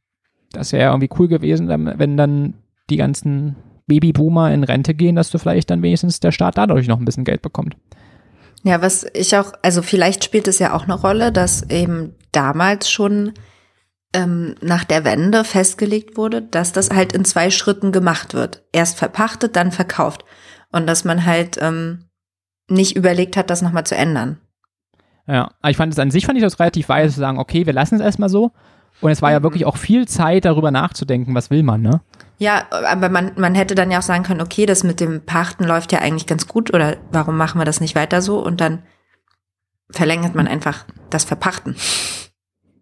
[0.52, 2.56] das wäre ja irgendwie cool gewesen, wenn dann
[2.90, 3.56] die ganzen
[3.88, 7.26] Babyboomer in Rente gehen, dass du vielleicht dann wenigstens der Staat dadurch noch ein bisschen
[7.26, 7.76] Geld bekommt.
[8.64, 12.90] Ja, was ich auch, also vielleicht spielt es ja auch eine Rolle, dass eben damals
[12.90, 13.34] schon
[14.14, 18.64] ähm, nach der Wende festgelegt wurde, dass das halt in zwei Schritten gemacht wird.
[18.72, 20.26] Erst verpachtet, dann verkauft.
[20.72, 22.06] Und dass man halt ähm,
[22.68, 24.40] nicht überlegt hat, das nochmal zu ändern.
[25.28, 27.74] Ja, ich fand es an sich fand ich das relativ weise zu sagen, okay, wir
[27.74, 28.52] lassen es erstmal so.
[29.02, 29.44] Und es war ja Mhm.
[29.44, 32.02] wirklich auch viel Zeit, darüber nachzudenken, was will man, ne?
[32.40, 35.66] Ja, aber man, man hätte dann ja auch sagen können, okay, das mit dem Pachten
[35.66, 38.44] läuft ja eigentlich ganz gut oder warum machen wir das nicht weiter so?
[38.44, 38.82] Und dann
[39.92, 41.76] verlängert man einfach das Verpachten.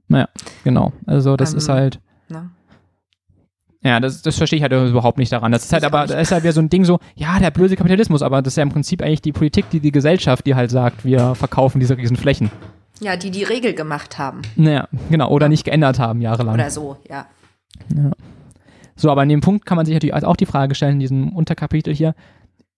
[0.08, 0.30] Naja,
[0.64, 0.94] genau.
[1.06, 2.00] Also das Ähm, ist halt,
[2.30, 2.50] Ne?
[3.82, 5.52] ja, das, das verstehe ich halt überhaupt nicht daran.
[5.52, 7.76] Das ist halt aber, das ist halt wieder so ein Ding so, ja, der böse
[7.76, 10.70] Kapitalismus, aber das ist ja im Prinzip eigentlich die Politik, die die Gesellschaft, die halt
[10.72, 12.52] sagt, wir verkaufen diese riesen Flächen.
[13.00, 14.42] Ja, die die Regel gemacht haben.
[14.56, 16.54] Naja, genau, oder nicht geändert haben jahrelang.
[16.56, 17.26] Oder so, ja.
[18.98, 21.30] So, aber an dem Punkt kann man sich natürlich auch die Frage stellen, in diesem
[21.30, 22.16] Unterkapitel hier,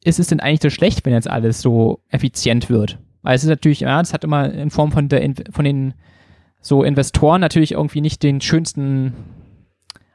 [0.03, 2.99] ist es denn eigentlich so schlecht, wenn jetzt alles so effizient wird?
[3.21, 5.93] Weil es ist natürlich, ja, es hat immer in Form von, der, von den
[6.61, 9.13] so Investoren natürlich irgendwie nicht den schönsten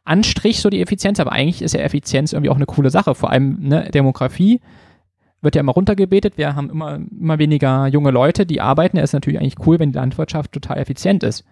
[0.05, 3.15] Anstrich, so die Effizienz, aber eigentlich ist ja Effizienz irgendwie auch eine coole Sache.
[3.15, 4.61] Vor allem, ne, Demografie
[5.41, 6.37] wird ja immer runtergebetet.
[6.37, 8.99] Wir haben immer, immer weniger junge Leute, die arbeiten.
[8.99, 11.45] Es ist natürlich eigentlich cool, wenn die Landwirtschaft total effizient ist.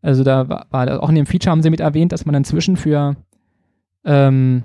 [0.00, 2.34] Also da war, war das auch in dem Feature haben sie mit erwähnt, dass man
[2.34, 3.16] inzwischen für
[4.04, 4.64] ähm,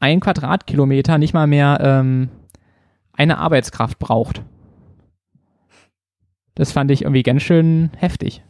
[0.00, 2.28] ein Quadratkilometer nicht mal mehr ähm,
[3.12, 4.42] eine Arbeitskraft braucht.
[6.54, 8.42] Das fand ich irgendwie ganz schön heftig.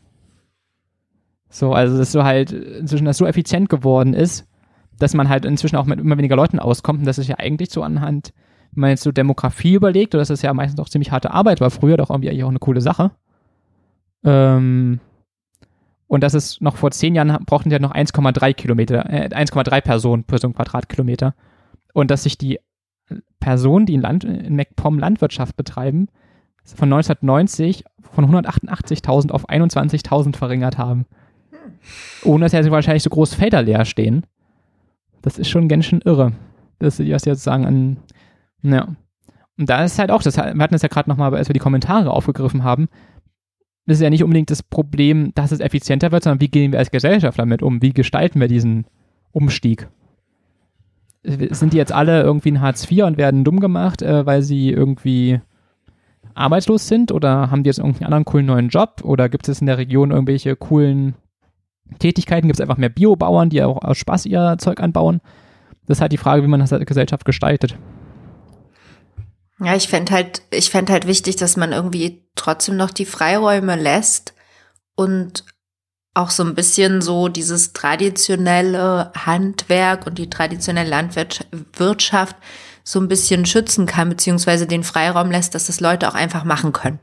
[1.48, 4.48] So, also dass so halt inzwischen das so effizient geworden ist,
[4.98, 7.70] dass man halt inzwischen auch mit immer weniger Leuten auskommt und das ist ja eigentlich
[7.70, 8.32] so anhand,
[8.72, 11.60] wenn man jetzt so Demografie überlegt, oder das ist ja meistens auch ziemlich harte Arbeit,
[11.60, 13.12] war früher doch irgendwie auch eine coole Sache.
[14.24, 15.00] Ähm,
[16.06, 19.80] und das ist noch vor zehn Jahren brauchten die ja noch 1,3 Kilometer, äh, 1,3
[19.80, 21.34] Personen pro Quadratkilometer.
[21.92, 22.60] Und dass sich die
[23.40, 26.08] Personen, die in, Land, in MacPom Landwirtschaft betreiben,
[26.64, 31.06] von 1990 von 188.000 auf 21.000 verringert haben.
[32.24, 34.24] Ohne dass ja wahrscheinlich so große Felder leer stehen.
[35.22, 36.32] Das ist schon ganz schön irre.
[36.78, 37.96] das jetzt sagen an,
[38.62, 38.88] ja.
[39.56, 41.60] Und da ist halt auch, das, wir hatten das ja gerade nochmal, als wir die
[41.60, 42.88] Kommentare aufgegriffen haben,
[43.86, 46.90] ist ja nicht unbedingt das Problem, dass es effizienter wird, sondern wie gehen wir als
[46.90, 47.82] Gesellschaft damit um?
[47.82, 48.86] Wie gestalten wir diesen
[49.32, 49.88] Umstieg?
[51.22, 54.70] Sind die jetzt alle irgendwie in Hartz IV und werden dumm gemacht, äh, weil sie
[54.70, 55.40] irgendwie
[56.34, 57.12] arbeitslos sind?
[57.12, 59.00] Oder haben die jetzt irgendeinen anderen coolen neuen Job?
[59.02, 61.14] Oder gibt es in der Region irgendwelche coolen
[61.98, 62.48] Tätigkeiten?
[62.48, 65.20] Gibt es einfach mehr Biobauern, die auch aus Spaß ihr Zeug anbauen?
[65.86, 67.76] Das ist halt die Frage, wie man das als Gesellschaft gestaltet.
[69.60, 73.76] Ja, ich fände halt, ich fände halt wichtig, dass man irgendwie trotzdem noch die Freiräume
[73.76, 74.34] lässt
[74.96, 75.44] und
[76.14, 82.36] auch so ein bisschen so dieses traditionelle Handwerk und die traditionelle Landwirtschaft
[82.84, 86.72] so ein bisschen schützen kann, beziehungsweise den Freiraum lässt, dass das Leute auch einfach machen
[86.72, 86.98] können.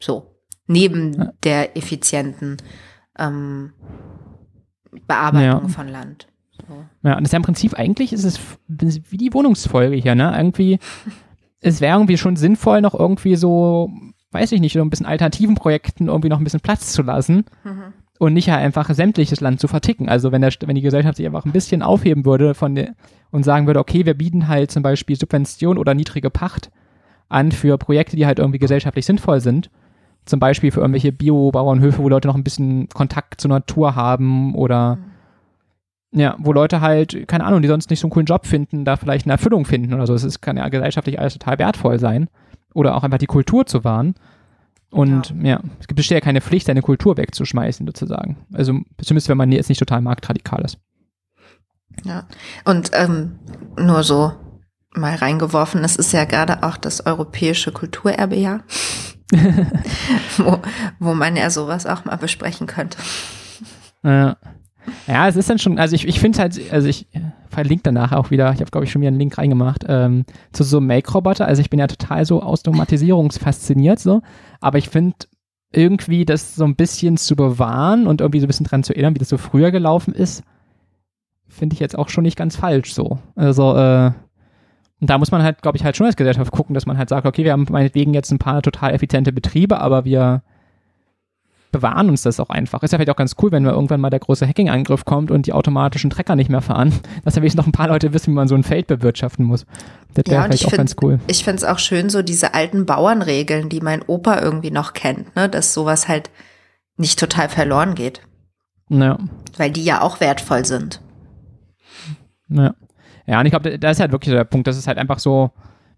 [0.00, 0.32] So.
[0.66, 1.32] Neben Ja.
[1.44, 2.56] der effizienten
[3.18, 3.72] ähm,
[5.06, 5.68] Bearbeitung Ja.
[5.68, 6.26] von Land.
[6.68, 6.84] So.
[7.02, 10.34] Ja, und das ist ja im Prinzip eigentlich ist es wie die Wohnungsfolge hier, ne?
[10.36, 10.78] Irgendwie,
[11.60, 13.90] es wäre irgendwie schon sinnvoll, noch irgendwie so,
[14.32, 17.44] weiß ich nicht, so ein bisschen alternativen Projekten irgendwie noch ein bisschen Platz zu lassen.
[18.18, 20.08] und nicht halt einfach sämtliches Land zu verticken.
[20.08, 22.94] Also wenn, der, wenn die Gesellschaft sich einfach ein bisschen aufheben würde von der,
[23.30, 26.70] und sagen würde, okay, wir bieten halt zum Beispiel Subvention oder niedrige Pacht
[27.28, 29.70] an für Projekte, die halt irgendwie gesellschaftlich sinnvoll sind.
[30.24, 34.96] Zum Beispiel für irgendwelche Bio-Bauernhöfe, wo Leute noch ein bisschen Kontakt zur Natur haben oder
[34.96, 35.04] mhm.
[36.16, 38.96] Ja, wo Leute halt, keine Ahnung, die sonst nicht so einen coolen Job finden, da
[38.96, 40.14] vielleicht eine Erfüllung finden oder so.
[40.14, 42.28] Es kann ja gesellschaftlich alles total wertvoll sein.
[42.72, 44.14] Oder auch einfach die Kultur zu wahren.
[44.90, 45.50] Und ja.
[45.50, 48.38] ja, es gibt ja keine Pflicht, seine Kultur wegzuschmeißen, sozusagen.
[48.54, 50.78] Also zumindest, wenn man jetzt nicht total marktradikal ist.
[52.04, 52.26] Ja,
[52.64, 53.38] und ähm,
[53.78, 54.32] nur so
[54.94, 58.60] mal reingeworfen, es ist ja gerade auch das europäische Kulturerbejahr,
[60.38, 60.60] wo,
[60.98, 62.96] wo man ja sowas auch mal besprechen könnte.
[64.02, 64.36] Ja.
[65.06, 67.06] Ja, es ist dann schon, also ich, ich finde halt, also ich
[67.48, 70.64] verlinke danach auch wieder, ich habe glaube ich schon wieder einen Link reingemacht, ähm, zu
[70.64, 71.46] so Make-Roboter.
[71.46, 74.22] Also ich bin ja total so Automatisierungsfasziniert so,
[74.60, 75.16] aber ich finde
[75.72, 79.14] irgendwie das so ein bisschen zu bewahren und irgendwie so ein bisschen dran zu erinnern,
[79.14, 80.42] wie das so früher gelaufen ist,
[81.48, 83.18] finde ich jetzt auch schon nicht ganz falsch so.
[83.34, 84.12] Also, äh,
[85.00, 87.10] und da muss man halt, glaube ich, halt schon als Gesellschaft gucken, dass man halt
[87.10, 90.42] sagt, okay, wir haben meinetwegen jetzt ein paar total effiziente Betriebe, aber wir
[91.72, 92.82] bewahren uns das auch einfach.
[92.82, 95.46] Ist ja vielleicht auch ganz cool, wenn mal irgendwann mal der große Hacking-Angriff kommt und
[95.46, 96.92] die automatischen Trecker nicht mehr fahren,
[97.24, 99.66] dass ja wenigstens noch ein paar Leute wissen, wie man so ein Feld bewirtschaften muss.
[100.14, 101.20] Das wäre ja, vielleicht auch find, ganz cool.
[101.26, 105.34] Ich finde es auch schön, so diese alten Bauernregeln, die mein Opa irgendwie noch kennt,
[105.36, 106.30] ne, dass sowas halt
[106.96, 108.22] nicht total verloren geht.
[108.88, 109.18] Ja.
[109.56, 111.00] Weil die ja auch wertvoll sind.
[112.48, 112.74] Ja.
[113.26, 115.50] Ja, und ich glaube, da ist halt wirklich der Punkt, dass es halt einfach so,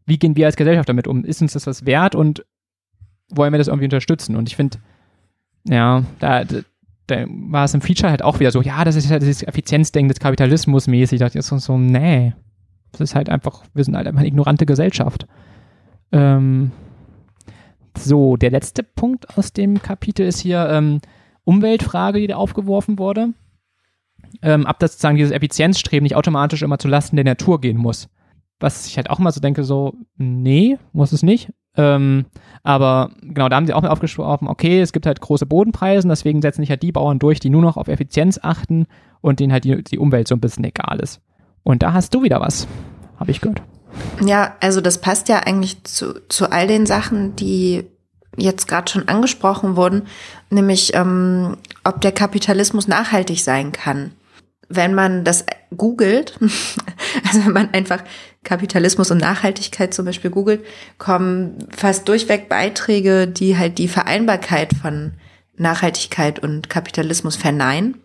[0.07, 1.25] wie gehen wir als Gesellschaft damit um?
[1.25, 2.45] Ist uns das was wert und
[3.29, 4.35] wollen wir das irgendwie unterstützen?
[4.35, 4.79] Und ich finde,
[5.69, 6.45] ja, da,
[7.07, 10.09] da war es im Feature halt auch wieder so, ja, das ist halt dieses Effizienzdenken
[10.09, 11.17] des Kapitalismus mäßig.
[11.17, 12.35] Ich dachte jetzt so, nee,
[12.93, 15.27] das ist halt einfach, wir sind halt einfach eine ignorante Gesellschaft.
[16.13, 16.73] Ähm,
[17.97, 21.01] so, der letzte Punkt aus dem Kapitel ist hier ähm,
[21.45, 23.35] Umweltfrage, die da aufgeworfen wurde
[24.43, 28.09] ähm, ab dass sozusagen dieses Effizienzstreben nicht automatisch immer zu Lasten der Natur gehen muss.
[28.61, 31.53] Was ich halt auch mal so denke, so, nee, muss es nicht.
[31.79, 32.27] Ähm,
[32.65, 36.43] aber genau, da haben sie auch mal aufgesprochen, okay, es gibt halt große Bodenpreise, deswegen
[36.43, 38.87] setzen sich halt die Bauern durch, die nur noch auf Effizienz achten
[39.21, 41.21] und denen halt die, die Umwelt so ein bisschen egal ist.
[41.63, 42.67] Und da hast du wieder was,
[43.19, 43.63] habe ich gehört.
[44.25, 47.85] Ja, also das passt ja eigentlich zu, zu all den Sachen, die
[48.37, 50.03] jetzt gerade schon angesprochen wurden,
[50.51, 54.13] nämlich ähm, ob der Kapitalismus nachhaltig sein kann
[54.69, 55.45] wenn man das
[55.77, 56.39] googelt,
[57.27, 58.03] also wenn man einfach
[58.45, 60.65] Kapitalismus und Nachhaltigkeit zum Beispiel googelt,
[60.99, 65.13] kommen fast durchweg Beiträge, die halt die Vereinbarkeit von
[65.57, 68.01] Nachhaltigkeit und Kapitalismus verneinen.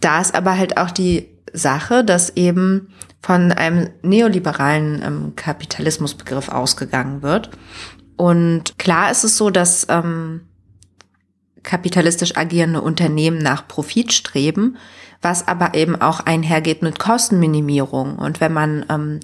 [0.00, 7.22] Da ist aber halt auch die Sache, dass eben von einem neoliberalen ähm, Kapitalismusbegriff ausgegangen
[7.22, 7.50] wird.
[8.16, 10.42] Und klar ist es so, dass ähm,
[11.62, 14.76] kapitalistisch agierende Unternehmen nach Profit streben,
[15.20, 18.16] was aber eben auch einhergeht mit Kostenminimierung.
[18.16, 19.20] Und wenn man, ähm,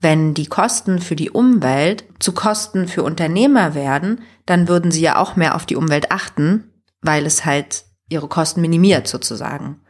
[0.00, 5.16] wenn die Kosten für die Umwelt zu Kosten für Unternehmer werden, dann würden sie ja
[5.16, 6.72] auch mehr auf die Umwelt achten,
[7.02, 9.80] weil es halt ihre Kosten minimiert sozusagen.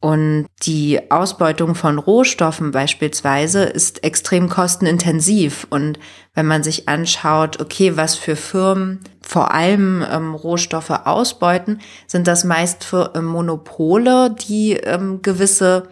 [0.00, 5.66] Und die Ausbeutung von Rohstoffen beispielsweise ist extrem kostenintensiv.
[5.70, 5.98] Und
[6.34, 12.44] wenn man sich anschaut, okay, was für Firmen vor allem ähm, Rohstoffe ausbeuten, sind das
[12.44, 15.88] meist für ähm, Monopole, die ähm, gewisse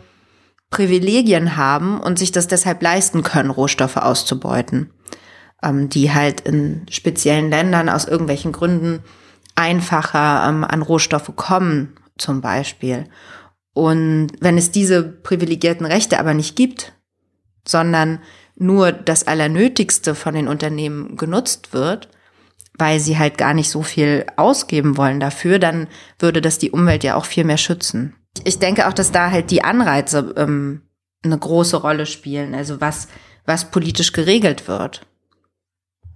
[0.72, 4.90] Privilegien haben und sich das deshalb leisten können, Rohstoffe auszubeuten,
[5.62, 9.04] ähm, die halt in speziellen Ländern aus irgendwelchen Gründen
[9.54, 13.04] einfacher ähm, an Rohstoffe kommen, zum Beispiel.
[13.74, 16.94] Und wenn es diese privilegierten Rechte aber nicht gibt,
[17.66, 18.18] sondern
[18.56, 22.08] nur das Allernötigste von den Unternehmen genutzt wird,
[22.78, 25.86] weil sie halt gar nicht so viel ausgeben wollen dafür, dann
[26.18, 28.14] würde das die Umwelt ja auch viel mehr schützen.
[28.44, 30.82] Ich denke auch, dass da halt die Anreize ähm,
[31.22, 33.08] eine große Rolle spielen, also was,
[33.44, 35.06] was politisch geregelt wird.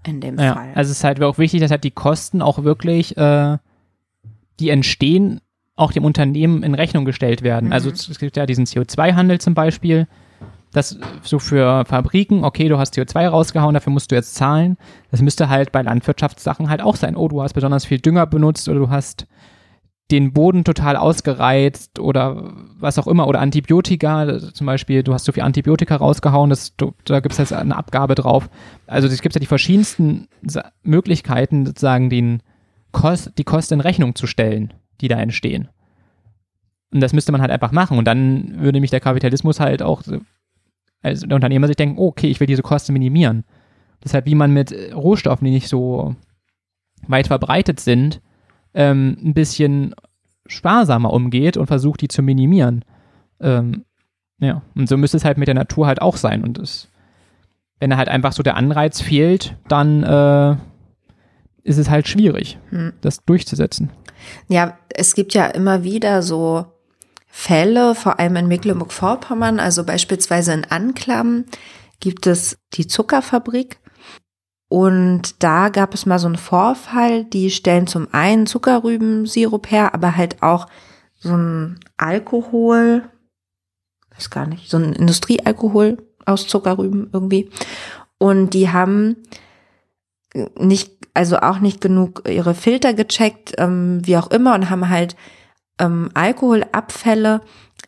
[0.05, 0.73] In dem ja, Fall.
[0.75, 3.59] Also es ist halt auch wichtig, dass halt die Kosten auch wirklich, äh,
[4.61, 5.41] die entstehen,
[5.75, 7.73] auch dem Unternehmen in Rechnung gestellt werden.
[7.73, 7.95] Also mhm.
[7.97, 10.07] Also es gibt ja diesen CO2-Handel zum Beispiel,
[10.73, 14.77] das so für Fabriken, okay, du hast CO2 rausgehauen, dafür musst du jetzt zahlen.
[15.11, 17.17] Das müsste halt bei Landwirtschaftssachen halt auch sein.
[17.17, 19.27] Oh, du hast besonders viel Dünger benutzt oder du hast
[20.11, 25.33] den Boden total ausgereizt oder was auch immer oder Antibiotika, zum Beispiel, du hast so
[25.33, 28.49] viel Antibiotika rausgehauen, das, du, da gibt es jetzt eine Abgabe drauf.
[28.87, 30.29] Also es gibt ja die verschiedensten
[30.83, 32.43] Möglichkeiten, sozusagen den
[32.93, 35.69] Kost, die Kosten in Rechnung zu stellen die da entstehen.
[36.93, 37.99] Und das müsste man halt einfach machen.
[37.99, 40.03] Und dann würde nämlich der Kapitalismus halt auch,
[41.03, 43.45] also der Unternehmer sich denken, okay, ich will diese Kosten minimieren.
[44.03, 46.15] Deshalb, wie man mit Rohstoffen, die nicht so
[47.09, 48.21] weit verbreitet sind,
[48.77, 49.95] ähm, ein bisschen
[50.47, 52.85] sparsamer umgeht und versucht, die zu minimieren.
[53.41, 53.85] Ähm,
[54.39, 56.45] ja, und so müsste es halt mit der Natur halt auch sein.
[56.45, 56.89] Und das,
[57.81, 60.57] wenn da halt einfach so der Anreiz fehlt, dann äh,
[61.65, 62.93] ist es halt schwierig, hm.
[63.01, 63.91] das durchzusetzen.
[64.49, 66.67] Ja, es gibt ja immer wieder so
[67.27, 71.45] Fälle, vor allem in Mecklenburg-Vorpommern, also beispielsweise in Anklam
[72.01, 73.79] gibt es die Zuckerfabrik.
[74.77, 80.19] Und da gab es mal so einen Vorfall, die stellen zum einen Zuckerrübensirup her, aber
[80.19, 80.67] halt auch
[81.15, 83.03] so ein Alkohol,
[84.15, 85.97] weiß gar nicht, so ein Industriealkohol
[86.27, 87.49] aus Zuckerrüben irgendwie.
[88.19, 89.17] Und die haben
[90.59, 95.17] nicht, also auch nicht genug ihre Filter gecheckt, ähm, wie auch immer, und haben halt
[95.79, 97.41] ähm, Alkoholabfälle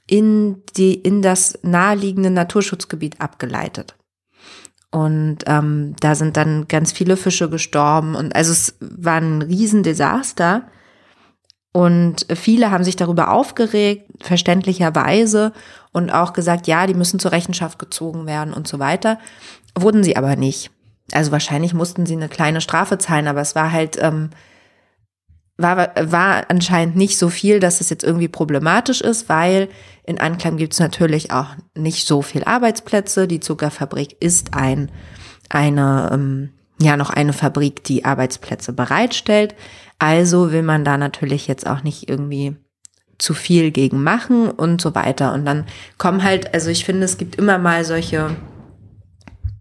[0.06, 3.97] in die, in das naheliegende Naturschutzgebiet abgeleitet.
[4.90, 8.14] Und ähm, da sind dann ganz viele Fische gestorben.
[8.14, 10.68] Und also es war ein Riesendesaster.
[11.72, 15.52] Und viele haben sich darüber aufgeregt, verständlicherweise,
[15.92, 19.18] und auch gesagt, ja, die müssen zur Rechenschaft gezogen werden und so weiter.
[19.74, 20.70] Wurden sie aber nicht.
[21.12, 24.30] Also wahrscheinlich mussten sie eine kleine Strafe zahlen, aber es war halt, ähm,
[25.58, 29.68] war, war anscheinend nicht so viel, dass es jetzt irgendwie problematisch ist, weil
[30.04, 33.26] in Anklam gibt es natürlich auch nicht so viel Arbeitsplätze.
[33.26, 34.90] Die Zuckerfabrik ist ein,
[35.50, 36.50] eine, ähm,
[36.80, 39.56] ja, noch eine Fabrik, die Arbeitsplätze bereitstellt.
[39.98, 42.56] Also will man da natürlich jetzt auch nicht irgendwie
[43.18, 45.34] zu viel gegen machen und so weiter.
[45.34, 45.66] Und dann
[45.98, 48.36] kommen halt, also ich finde, es gibt immer mal solche,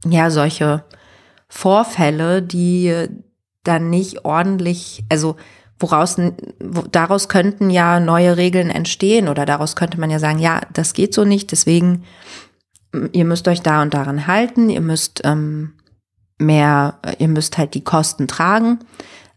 [0.06, 0.84] ja, solche
[1.50, 3.08] Vorfälle, die
[3.64, 5.36] dann nicht ordentlich, also
[5.80, 6.20] woraus
[6.92, 11.14] daraus könnten ja neue Regeln entstehen oder daraus könnte man ja sagen, ja, das geht
[11.14, 12.04] so nicht, deswegen
[13.12, 15.74] ihr müsst euch da und daran halten, ihr müsst ähm,
[16.40, 18.80] mehr, ihr müsst halt die Kosten tragen,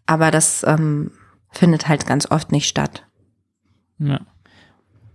[0.07, 1.11] aber das ähm,
[1.51, 3.05] findet halt ganz oft nicht statt.
[3.99, 4.21] Ja.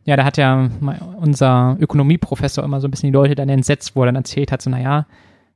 [0.08, 0.70] Ja, da hat ja
[1.18, 4.62] unser Ökonomieprofessor immer so ein bisschen die Leute dann entsetzt, wo er dann erzählt hat,
[4.62, 5.08] so, naja,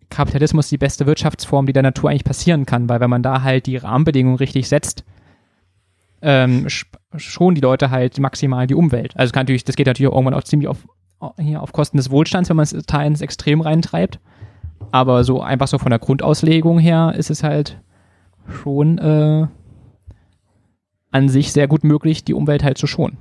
[0.09, 3.43] Kapitalismus ist die beste Wirtschaftsform, die der Natur eigentlich passieren kann, weil wenn man da
[3.43, 5.03] halt die Rahmenbedingungen richtig setzt,
[6.21, 6.67] ähm,
[7.15, 9.15] schon die Leute halt maximal die Umwelt.
[9.17, 10.87] Also kann natürlich, das geht natürlich irgendwann auch ziemlich auf,
[11.39, 14.19] hier auf Kosten des Wohlstands, wenn man es da ins Extrem reintreibt.
[14.91, 17.81] Aber so einfach so von der Grundauslegung her ist es halt
[18.47, 19.47] schon äh,
[21.11, 23.17] an sich sehr gut möglich, die Umwelt halt zu schonen.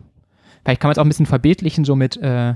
[0.65, 2.55] Vielleicht kann man es auch ein bisschen verbildlichen, so mit äh,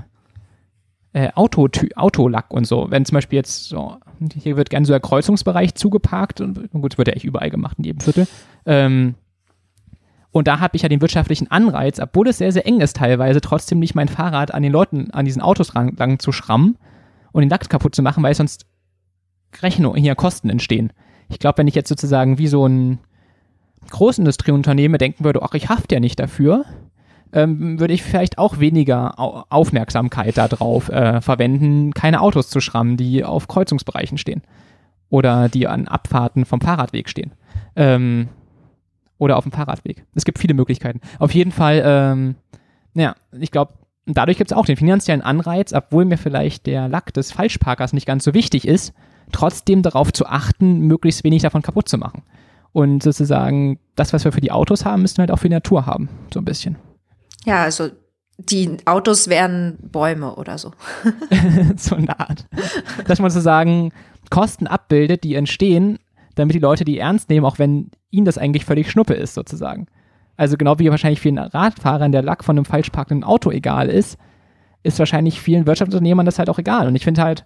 [1.13, 2.87] äh, Auto, Autolack und so.
[2.89, 3.97] Wenn zum Beispiel jetzt so,
[4.33, 7.77] hier wird gerne so der Kreuzungsbereich zugeparkt und gut, das wird ja echt überall gemacht
[7.77, 8.27] in jedem Viertel.
[8.65, 9.15] Ähm,
[10.33, 13.39] und da habe ich ja den wirtschaftlichen Anreiz, obwohl es sehr, sehr eng ist teilweise,
[13.39, 16.75] trotzdem nicht mein Fahrrad an den Leuten, an diesen Autos lang, lang zu schrammen
[17.31, 18.65] und den Lack kaputt zu machen, weil sonst
[19.61, 20.91] Rechnung, hier Kosten entstehen.
[21.29, 22.97] Ich glaube, wenn ich jetzt sozusagen wie so ein
[23.91, 26.65] Großindustrieunternehmen denken würde, ach, ich hafte ja nicht dafür,
[27.31, 32.97] ähm, würde ich vielleicht auch weniger Au Aufmerksamkeit darauf äh, verwenden, keine Autos zu schrammen,
[32.97, 34.41] die auf Kreuzungsbereichen stehen
[35.09, 37.33] oder die an Abfahrten vom Fahrradweg stehen.
[37.75, 38.29] Ähm,
[39.23, 40.05] oder auf dem Fahrradweg.
[40.13, 40.99] Es gibt viele Möglichkeiten.
[41.17, 42.35] Auf jeden Fall, ähm,
[42.93, 43.73] ja, ich glaube,
[44.05, 48.05] dadurch gibt es auch den finanziellen Anreiz, obwohl mir vielleicht der Lack des Falschparkers nicht
[48.05, 48.93] ganz so wichtig ist,
[49.31, 52.23] trotzdem darauf zu achten, möglichst wenig davon kaputt zu machen.
[52.73, 55.55] Und sozusagen, das, was wir für die Autos haben, müssten wir halt auch für die
[55.55, 56.75] Natur haben, so ein bisschen.
[57.45, 57.89] Ja, also
[58.37, 60.71] die Autos wären Bäume oder so.
[61.77, 62.45] so eine Art.
[63.07, 63.93] Dass man sozusagen
[64.29, 65.99] Kosten abbildet, die entstehen,
[66.35, 69.87] damit die Leute die ernst nehmen, auch wenn ihnen das eigentlich völlig Schnuppe ist, sozusagen.
[70.37, 74.17] Also genau wie wahrscheinlich vielen Radfahrern der Lack von einem falsch parkenden Auto egal ist,
[74.83, 76.87] ist wahrscheinlich vielen Wirtschaftsunternehmern das halt auch egal.
[76.87, 77.45] Und ich finde halt,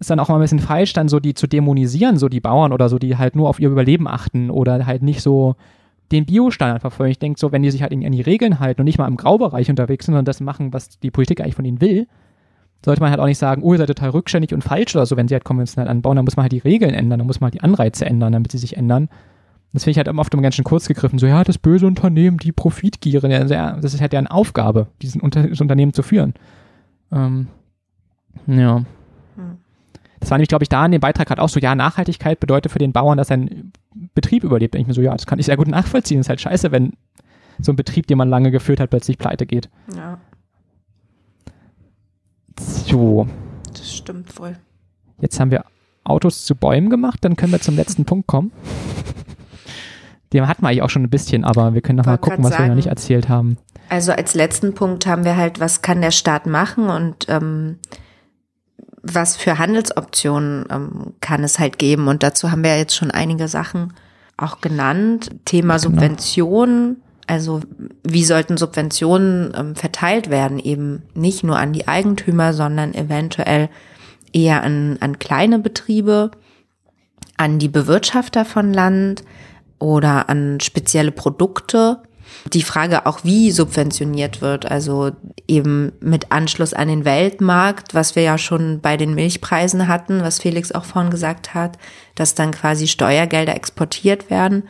[0.00, 2.72] ist dann auch mal ein bisschen falsch, dann so die zu dämonisieren, so die Bauern
[2.72, 5.56] oder so, die halt nur auf ihr Überleben achten oder halt nicht so
[6.12, 7.10] den Biostandard verfolgen.
[7.10, 9.16] Ich denke so, wenn die sich halt an die Regeln halten und nicht mal im
[9.16, 12.06] Graubereich unterwegs sind, sondern das machen, was die Politik eigentlich von ihnen will,
[12.84, 15.16] sollte man halt auch nicht sagen, oh, ihr seid total rückständig und falsch oder so,
[15.16, 17.48] wenn sie halt konventionell anbauen, dann muss man halt die Regeln ändern, dann muss man
[17.48, 19.08] halt die Anreize ändern, damit sie sich ändern.
[19.72, 21.18] Das finde ich halt immer oft immer ganz schön kurz gegriffen.
[21.18, 25.46] So, ja, das böse Unternehmen, die Profitgieren, ja, das ist halt deren Aufgabe, diesen Unter
[25.46, 26.34] das Unternehmen zu führen.
[27.12, 27.48] Ähm,
[28.46, 28.78] ja.
[29.36, 29.58] Hm.
[30.20, 32.72] Das war nämlich, glaube ich, da in dem Beitrag gerade auch so, ja, Nachhaltigkeit bedeutet
[32.72, 33.72] für den Bauern, dass sein
[34.14, 34.74] Betrieb überlebt.
[34.74, 36.18] Und ich mir so, ja, das kann ich sehr gut nachvollziehen.
[36.18, 36.94] Das ist halt scheiße, wenn
[37.60, 39.68] so ein Betrieb, den man lange geführt hat, plötzlich pleite geht.
[39.96, 40.18] Ja.
[42.58, 43.28] So.
[43.72, 44.56] Das stimmt wohl.
[45.20, 45.64] Jetzt haben wir
[46.04, 48.52] Autos zu Bäumen gemacht, dann können wir zum letzten Punkt kommen.
[50.32, 52.52] Den hatten wir eigentlich auch schon ein bisschen, aber wir können noch mal gucken, was
[52.52, 53.56] sagen, wir noch nicht erzählt haben.
[53.88, 57.78] Also als letzten Punkt haben wir halt, was kann der Staat machen und ähm,
[59.02, 62.08] was für Handelsoptionen ähm, kann es halt geben.
[62.08, 63.94] Und dazu haben wir jetzt schon einige Sachen
[64.36, 65.30] auch genannt.
[65.44, 65.90] Thema genau.
[65.90, 67.60] Subventionen, Also
[68.04, 70.58] wie sollten Subventionen ähm, verteilt werden?
[70.58, 73.70] Eben nicht nur an die Eigentümer, sondern eventuell
[74.32, 76.30] eher an, an kleine Betriebe,
[77.38, 79.24] an die Bewirtschafter von Land
[79.78, 82.02] oder an spezielle Produkte.
[82.52, 85.12] Die Frage auch, wie subventioniert wird, also
[85.46, 90.38] eben mit Anschluss an den Weltmarkt, was wir ja schon bei den Milchpreisen hatten, was
[90.38, 91.78] Felix auch vorhin gesagt hat,
[92.14, 94.64] dass dann quasi Steuergelder exportiert werden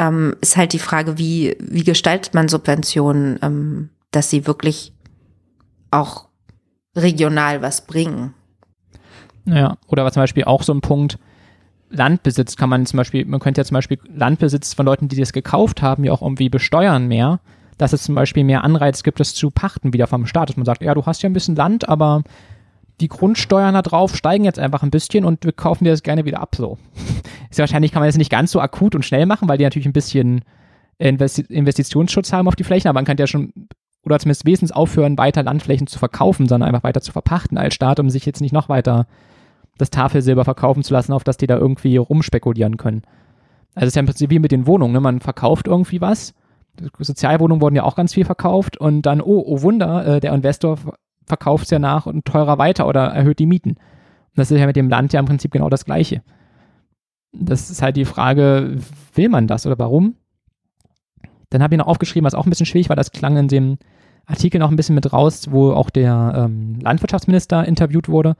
[0.00, 4.94] ähm, ist halt die Frage, wie, wie gestaltet man Subventionen, ähm, dass sie wirklich
[5.90, 6.28] auch
[6.96, 8.34] regional was bringen.
[9.44, 11.18] Ja, oder was zum Beispiel auch so ein Punkt,
[11.90, 15.32] Landbesitz kann man zum Beispiel, man könnte ja zum Beispiel Landbesitz von Leuten, die das
[15.32, 17.40] gekauft haben, ja auch irgendwie besteuern mehr,
[17.78, 20.66] dass es zum Beispiel mehr Anreiz gibt, das zu pachten wieder vom Staat, dass man
[20.66, 22.22] sagt, ja, du hast ja ein bisschen Land, aber
[23.00, 26.24] die Grundsteuern da drauf steigen jetzt einfach ein bisschen und wir kaufen dir das gerne
[26.24, 26.78] wieder ab so.
[27.50, 29.88] Ist wahrscheinlich kann man das nicht ganz so akut und schnell machen, weil die natürlich
[29.88, 30.42] ein bisschen
[30.98, 33.52] Investi Investitionsschutz haben auf die Flächen, aber man kann ja schon
[34.02, 38.00] oder zumindest wesentlich aufhören, weiter Landflächen zu verkaufen, sondern einfach weiter zu verpachten als Staat,
[38.00, 39.06] um sich jetzt nicht noch weiter
[39.80, 43.02] das Tafelsilber verkaufen zu lassen, auf das die da irgendwie rumspekulieren können.
[43.74, 45.00] Also es ist ja im Prinzip wie mit den Wohnungen, ne?
[45.00, 46.34] man verkauft irgendwie was,
[46.98, 50.78] Sozialwohnungen wurden ja auch ganz viel verkauft und dann, oh, oh Wunder, äh, der Investor
[51.26, 53.70] verkauft es ja nach und teurer weiter oder erhöht die Mieten.
[53.70, 56.22] Und das ist ja mit dem Land ja im Prinzip genau das Gleiche.
[57.32, 58.78] Das ist halt die Frage,
[59.14, 60.16] will man das oder warum?
[61.50, 63.78] Dann habe ich noch aufgeschrieben, was auch ein bisschen schwierig war, das klang in dem
[64.26, 68.36] Artikel noch ein bisschen mit raus, wo auch der ähm, Landwirtschaftsminister interviewt wurde,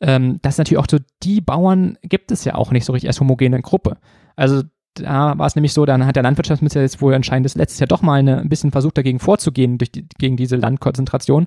[0.00, 3.20] ähm, dass natürlich auch so die Bauern gibt es ja auch nicht so richtig als
[3.20, 3.98] homogene Gruppe.
[4.36, 4.62] Also
[4.94, 7.86] da war es nämlich so, dann hat der Landwirtschaftsminister jetzt wohl anscheinend das letztes Jahr
[7.86, 11.46] doch mal eine, ein bisschen versucht dagegen vorzugehen, durch die, gegen diese Landkonzentration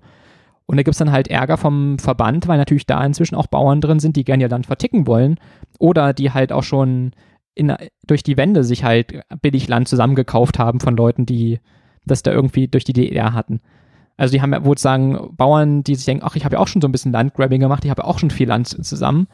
[0.65, 3.81] und da gibt es dann halt Ärger vom Verband, weil natürlich da inzwischen auch Bauern
[3.81, 5.37] drin sind, die gerne ihr Land verticken wollen
[5.79, 7.11] oder die halt auch schon
[7.53, 7.73] in,
[8.07, 11.59] durch die Wände sich halt billig Land zusammengekauft haben von Leuten, die
[12.05, 13.61] das da irgendwie durch die DDR hatten.
[14.17, 16.67] Also die haben ja wohl sagen, Bauern, die sich denken, ach, ich habe ja auch
[16.67, 19.27] schon so ein bisschen Landgrabbing gemacht, ich habe ja auch schon viel Land zusammen.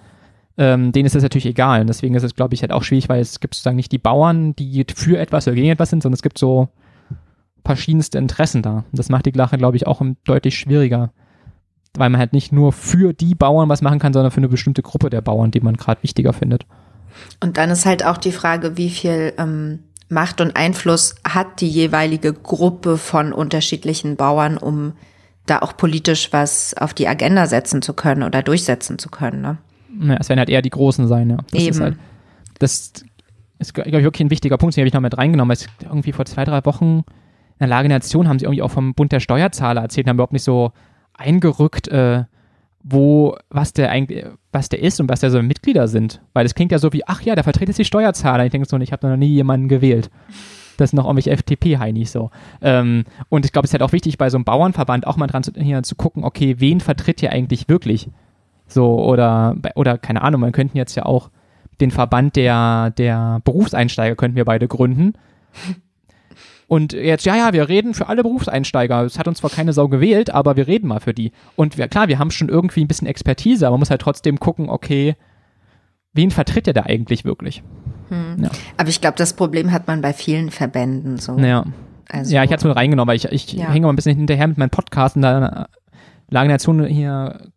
[0.57, 1.81] Ähm, denen ist das natürlich egal.
[1.81, 3.97] Und deswegen ist es, glaube ich, halt auch schwierig, weil es gibt sozusagen nicht die
[3.97, 6.69] Bauern, die für etwas oder gegen etwas sind, sondern es gibt so
[7.65, 8.83] verschiedenste Interessen da.
[8.91, 11.11] Das macht die Sache, glaube ich, auch deutlich schwieriger,
[11.97, 14.81] weil man halt nicht nur für die Bauern was machen kann, sondern für eine bestimmte
[14.81, 16.65] Gruppe der Bauern, die man gerade wichtiger findet.
[17.41, 19.79] Und dann ist halt auch die Frage, wie viel ähm,
[20.09, 24.93] Macht und Einfluss hat die jeweilige Gruppe von unterschiedlichen Bauern, um
[25.45, 29.41] da auch politisch was auf die Agenda setzen zu können oder durchsetzen zu können.
[29.41, 29.57] Ne?
[30.01, 31.37] Ja, es werden halt eher die Großen sein, ja.
[31.51, 31.71] Das Eben.
[31.71, 31.97] Ist halt,
[32.59, 32.91] das
[33.59, 35.55] ist, glaube ich, wirklich ein wichtiger Punkt, den habe ich noch mit reingenommen.
[35.55, 37.03] Weil irgendwie vor zwei, drei Wochen
[37.59, 40.15] in der Lage der Nation haben sie irgendwie auch vom Bund der Steuerzahler erzählt, haben
[40.15, 40.71] überhaupt nicht so
[41.13, 42.23] eingerückt, äh,
[42.81, 46.21] wo, was der eigentlich, was der ist und was der so Mitglieder sind.
[46.33, 48.45] Weil es klingt ja so wie, ach ja, der vertritt jetzt die Steuerzahler.
[48.45, 50.09] Ich denke so, ich habe noch nie jemanden gewählt.
[50.77, 52.31] Das sind noch irgendwelche FDP-Heinis so.
[52.61, 55.27] Ähm, und ich glaube, es ist halt auch wichtig, bei so einem Bauernverband auch mal
[55.27, 58.09] dran zu, hier zu gucken, okay, wen vertritt ihr eigentlich wirklich?
[58.65, 61.29] So, oder, oder keine Ahnung, man könnten jetzt ja auch
[61.81, 65.13] den Verband der, der Berufseinsteiger könnten wir beide gründen.
[66.69, 69.01] Und jetzt, ja, ja, wir reden für alle Berufseinsteiger.
[69.01, 71.31] Es hat uns zwar keine Sau gewählt, aber wir reden mal für die.
[71.55, 74.39] Und wir, klar, wir haben schon irgendwie ein bisschen Expertise, aber man muss halt trotzdem
[74.39, 75.15] gucken, okay,
[76.13, 77.63] wen vertritt er da eigentlich wirklich?
[78.09, 78.43] Hm.
[78.43, 78.51] Ja.
[78.77, 81.39] Aber ich glaube, das Problem hat man bei vielen Verbänden so.
[81.39, 81.65] Ja.
[82.07, 83.71] Also, ja, ich hatte es mit reingenommen, weil ich, ich ja.
[83.71, 85.69] hänge mal ein bisschen hinterher mit meinem Podcast und da
[86.29, 87.49] Lage Nation hier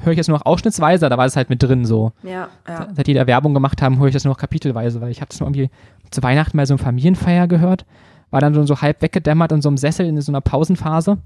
[0.00, 2.12] höre ich jetzt nur noch ausschnittsweise, da war es halt mit drin so.
[2.22, 2.88] Ja, ja.
[2.94, 5.30] Seit die da Werbung gemacht haben, höre ich das nur noch kapitelweise, weil ich habe
[5.30, 5.70] das nur irgendwie
[6.12, 7.84] zu Weihnachten bei so einem Familienfeier gehört
[8.30, 11.18] war dann so halb weggedämmert in so einem Sessel in so einer Pausenphase.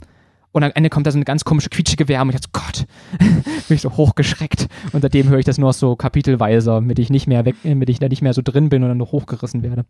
[0.53, 2.31] Und am Ende kommt da so eine ganz komische, quietschige Wärme.
[2.31, 2.87] Und ich dachte, Gott,
[3.69, 4.69] bin ich so hochgeschreckt.
[4.93, 7.99] Und seitdem höre ich das nur so kapitelweise, damit ich nicht mehr weg, damit ich
[7.99, 9.85] da nicht mehr so drin bin und dann nur hochgerissen werde.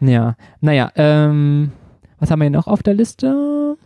[0.00, 1.72] Ja, naja, ähm,
[2.18, 3.76] was haben wir hier noch auf der Liste?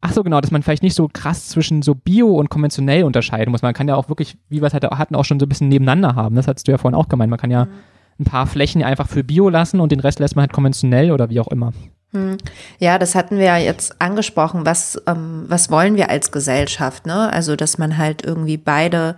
[0.00, 3.50] Ach so, genau, dass man vielleicht nicht so krass zwischen so Bio und konventionell unterscheiden
[3.50, 3.62] muss.
[3.62, 5.68] Man kann ja auch wirklich, wie wir es halt hatten, auch schon so ein bisschen
[5.68, 6.36] nebeneinander haben.
[6.36, 7.30] Das hattest du ja vorhin auch gemeint.
[7.30, 7.70] Man kann ja mhm
[8.18, 11.28] ein paar Flächen einfach für Bio lassen und den Rest lässt man halt konventionell oder
[11.28, 11.72] wie auch immer.
[12.12, 12.38] Hm.
[12.78, 14.64] Ja, das hatten wir ja jetzt angesprochen.
[14.64, 17.06] Was, ähm, was wollen wir als Gesellschaft?
[17.06, 17.32] Ne?
[17.32, 19.16] Also, dass man halt irgendwie beide,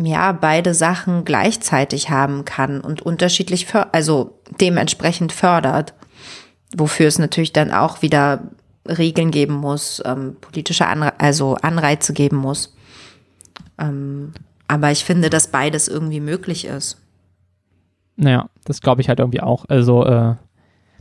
[0.00, 5.94] ja, beide Sachen gleichzeitig haben kann und unterschiedlich, also dementsprechend fördert.
[6.76, 8.50] Wofür es natürlich dann auch wieder
[8.86, 12.74] Regeln geben muss, ähm, politische Anre also Anreize geben muss.
[13.78, 14.34] Ähm,
[14.68, 16.98] aber ich finde, dass beides irgendwie möglich ist.
[18.16, 19.64] Naja, das glaube ich halt irgendwie auch.
[19.68, 20.34] Also, äh,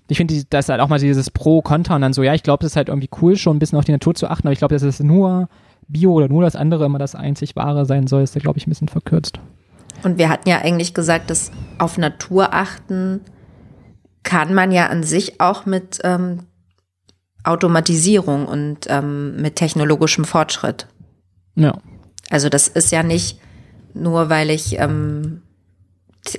[0.08, 2.62] ich finde, das ist halt auch mal dieses Pro-Kontra und dann so, ja, ich glaube,
[2.62, 4.60] das ist halt irgendwie cool, schon ein bisschen auf die Natur zu achten, aber ich
[4.60, 5.48] glaube, dass es nur
[5.88, 8.68] Bio oder nur das andere immer das einzig Wahre sein soll, ist da, glaube ich,
[8.68, 9.40] ein bisschen verkürzt.
[10.04, 13.22] Und wir hatten ja eigentlich gesagt, dass auf Natur achten
[14.24, 16.40] kann man ja an sich auch mit ähm,
[17.44, 20.88] Automatisierung und ähm, mit technologischem Fortschritt.
[21.56, 21.78] Ja.
[22.30, 23.40] Also das ist ja nicht
[23.94, 25.42] nur, weil ich ähm,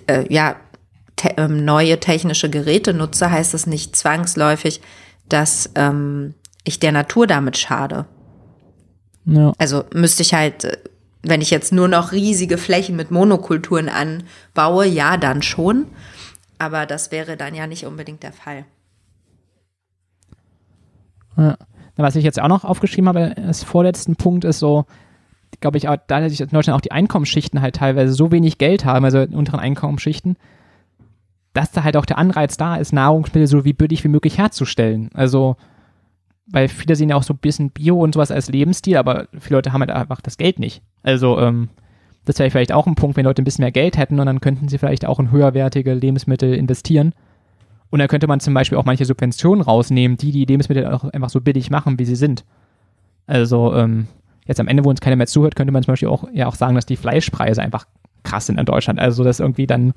[0.07, 0.57] äh, ja
[1.25, 4.81] te ähm, neue technische Geräte nutze, heißt das nicht zwangsläufig,
[5.29, 8.07] dass ähm, ich der Natur damit schade.
[9.25, 9.53] Ja.
[9.59, 10.79] Also müsste ich halt, äh,
[11.23, 15.87] wenn ich jetzt nur noch riesige Flächen mit Monokulturen anbaue, ja, dann schon.
[16.59, 18.65] Aber das wäre dann ja nicht unbedingt der Fall.
[21.37, 21.57] Ja.
[21.97, 24.85] Was ich jetzt auch noch aufgeschrieben habe als vorletzten Punkt ist so,
[25.61, 29.05] glaube ich, da sich in Deutschland auch die Einkommensschichten halt teilweise so wenig Geld haben,
[29.05, 30.37] also in unteren Einkommensschichten,
[31.55, 35.09] dass da halt auch der Anreiz da ist, Nahrungsmittel so wie billig wie möglich herzustellen.
[35.15, 35.57] Also,
[36.47, 39.57] weil viele sehen ja auch so ein bisschen Bio und sowas als Lebensstil, aber viele
[39.57, 40.83] Leute haben halt einfach das Geld nicht.
[41.03, 41.71] Also, ähm,
[42.25, 44.41] das wäre vielleicht auch ein Punkt, wenn Leute ein bisschen mehr Geld hätten und dann
[44.41, 47.15] könnten sie vielleicht auch in höherwertige Lebensmittel investieren.
[47.91, 51.31] Und dann könnte man zum Beispiel auch manche Subventionen rausnehmen, die die Lebensmittel auch einfach
[51.31, 52.45] so billig machen, wie sie sind.
[53.27, 54.09] Also ähm,
[54.47, 56.57] jetzt am Ende, wo uns keiner mehr zuhört, könnte man zum Beispiel auch, ja auch
[56.57, 57.87] sagen, dass die Fleischpreise einfach
[58.25, 58.99] krass sind in Deutschland.
[58.99, 59.93] Also dass irgendwie dann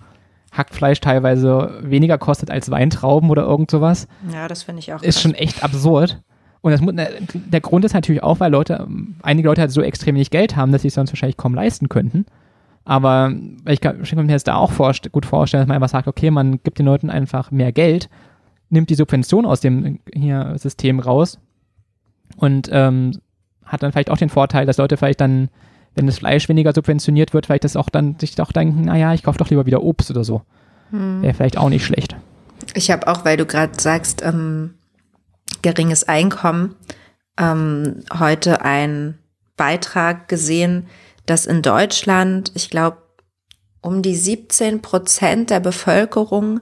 [0.58, 4.08] Hackfleisch teilweise weniger kostet als Weintrauben oder irgend sowas.
[4.32, 5.02] Ja, das finde ich auch.
[5.02, 5.22] Ist krass.
[5.22, 6.22] schon echt absurd.
[6.62, 6.82] Und das,
[7.34, 8.88] der Grund ist natürlich auch, weil Leute,
[9.22, 11.88] einige Leute halt so extrem wenig Geld haben, dass sie es sonst wahrscheinlich kaum leisten
[11.88, 12.26] könnten.
[12.84, 13.34] Aber
[13.68, 16.08] ich kann, ich kann mir jetzt da auch vorst gut vorstellen, dass man einfach sagt,
[16.08, 18.10] okay, man gibt den Leuten einfach mehr Geld,
[18.70, 21.38] nimmt die Subvention aus dem hier System raus
[22.38, 23.12] und ähm,
[23.66, 25.50] hat dann vielleicht auch den Vorteil, dass Leute vielleicht dann,
[25.98, 29.24] wenn das Fleisch weniger subventioniert wird, vielleicht das auch dann sich doch denken, naja, ich
[29.24, 30.44] kaufe doch lieber wieder Obst oder so.
[30.92, 31.24] Hm.
[31.24, 32.16] Wäre vielleicht auch nicht schlecht.
[32.76, 34.76] Ich habe auch, weil du gerade sagst, ähm,
[35.64, 36.76] geringes Einkommen,
[37.40, 39.18] ähm, heute einen
[39.58, 40.88] Beitrag gesehen,
[41.26, 42.98] dass in Deutschland, ich glaube,
[43.82, 46.62] um die 17 Prozent der Bevölkerung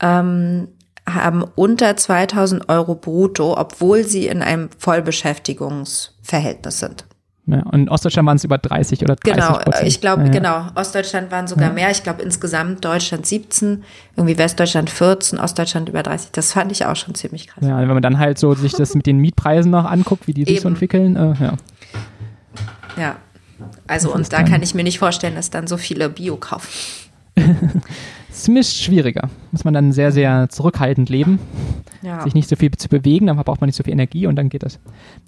[0.00, 0.68] ähm,
[1.06, 7.04] haben unter 2000 Euro brutto, obwohl sie in einem Vollbeschäftigungsverhältnis sind.
[7.46, 9.86] Ja, und in Ostdeutschland waren es über 30 oder 30 Genau, Prozent.
[9.86, 10.28] ich glaube, ja.
[10.30, 10.66] genau.
[10.74, 11.90] Ostdeutschland waren sogar mehr.
[11.90, 13.84] Ich glaube, insgesamt Deutschland 17,
[14.16, 16.30] irgendwie Westdeutschland 14, Ostdeutschland über 30.
[16.32, 17.62] Das fand ich auch schon ziemlich krass.
[17.62, 20.44] Ja, wenn man dann halt so sich das mit den Mietpreisen noch anguckt, wie die
[20.44, 21.54] sich so entwickeln, äh, ja.
[22.96, 23.16] Ja,
[23.86, 26.68] also und da kann ich mir nicht vorstellen, dass dann so viele Bio kaufen.
[28.44, 29.30] Ziemlich schwieriger.
[29.52, 31.38] Muss man dann sehr, sehr zurückhaltend leben.
[32.02, 32.20] Ja.
[32.20, 34.50] Sich nicht so viel zu bewegen, dann braucht man nicht so viel Energie und dann
[34.50, 34.78] geht das.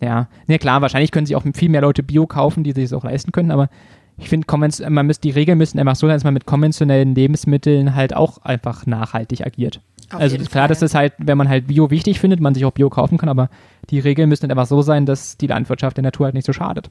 [0.03, 2.93] Ja, ja klar, wahrscheinlich können sich auch viel mehr Leute Bio kaufen, die sich es
[2.93, 3.71] auch leisten können, aber
[4.19, 4.47] ich finde,
[4.91, 8.37] man müsst, die Regeln müssen einfach so sein, dass man mit konventionellen Lebensmitteln halt auch
[8.43, 9.81] einfach nachhaltig agiert.
[10.13, 10.69] Auf also klar, Fall.
[10.69, 13.31] dass es halt, wenn man halt Bio wichtig findet, man sich auch Bio kaufen kann,
[13.31, 13.49] aber
[13.89, 16.53] die Regeln müssen halt einfach so sein, dass die Landwirtschaft der Natur halt nicht so
[16.53, 16.91] schadet.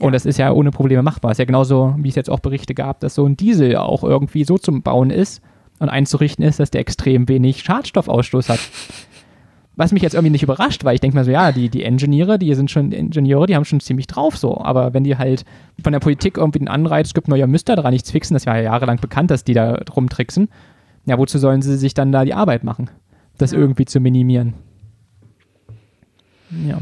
[0.00, 1.30] Und das ist ja ohne Probleme machbar.
[1.30, 4.02] Es ist ja genauso, wie es jetzt auch Berichte gab, dass so ein Diesel auch
[4.02, 5.40] irgendwie so zum Bauen ist
[5.80, 8.60] und einzurichten ist, dass der extrem wenig Schadstoffausstoß hat.
[9.76, 12.38] Was mich jetzt irgendwie nicht überrascht, weil ich denke mal so, ja, die, die Ingenieure,
[12.38, 14.58] die sind schon Ingenieure, die haben schon ziemlich drauf so.
[14.58, 15.44] Aber wenn die halt
[15.82, 18.56] von der Politik irgendwie den Anreiz gibt, naja, müsst ihr daran nichts fixen, das war
[18.56, 20.48] ja jahrelang bekannt, dass die da rumtricksen,
[21.06, 22.90] ja, wozu sollen sie sich dann da die Arbeit machen,
[23.38, 23.58] das ja.
[23.58, 24.52] irgendwie zu minimieren?
[26.68, 26.78] Ja.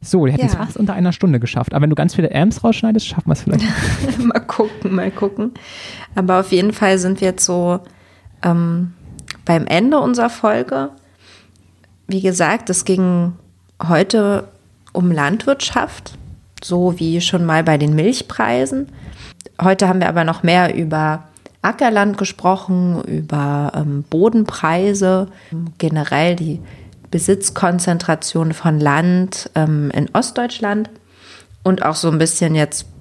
[0.00, 0.60] So, wir hätten es ja.
[0.60, 1.74] fast unter einer Stunde geschafft.
[1.74, 3.64] Aber wenn du ganz viele Amps rausschneidest, schaffen wir es vielleicht.
[4.18, 5.52] mal gucken, mal gucken.
[6.14, 7.80] Aber auf jeden Fall sind wir jetzt so
[8.44, 8.92] ähm,
[9.44, 10.90] beim Ende unserer Folge.
[12.06, 13.32] Wie gesagt, es ging
[13.88, 14.48] heute
[14.92, 16.16] um Landwirtschaft,
[16.62, 18.88] so wie schon mal bei den Milchpreisen.
[19.60, 21.24] Heute haben wir aber noch mehr über
[21.62, 25.28] Ackerland gesprochen, über ähm, Bodenpreise,
[25.78, 26.60] generell die
[27.10, 30.90] Besitzkonzentration von Land ähm, in Ostdeutschland
[31.62, 32.93] und auch so ein bisschen jetzt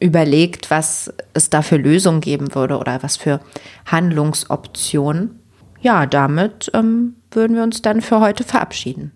[0.00, 3.40] überlegt, was es da für Lösungen geben würde oder was für
[3.86, 5.40] Handlungsoptionen.
[5.80, 9.12] Ja, damit ähm, würden wir uns dann für heute verabschieden.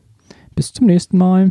[0.54, 1.50] Bis zum nächsten Mal.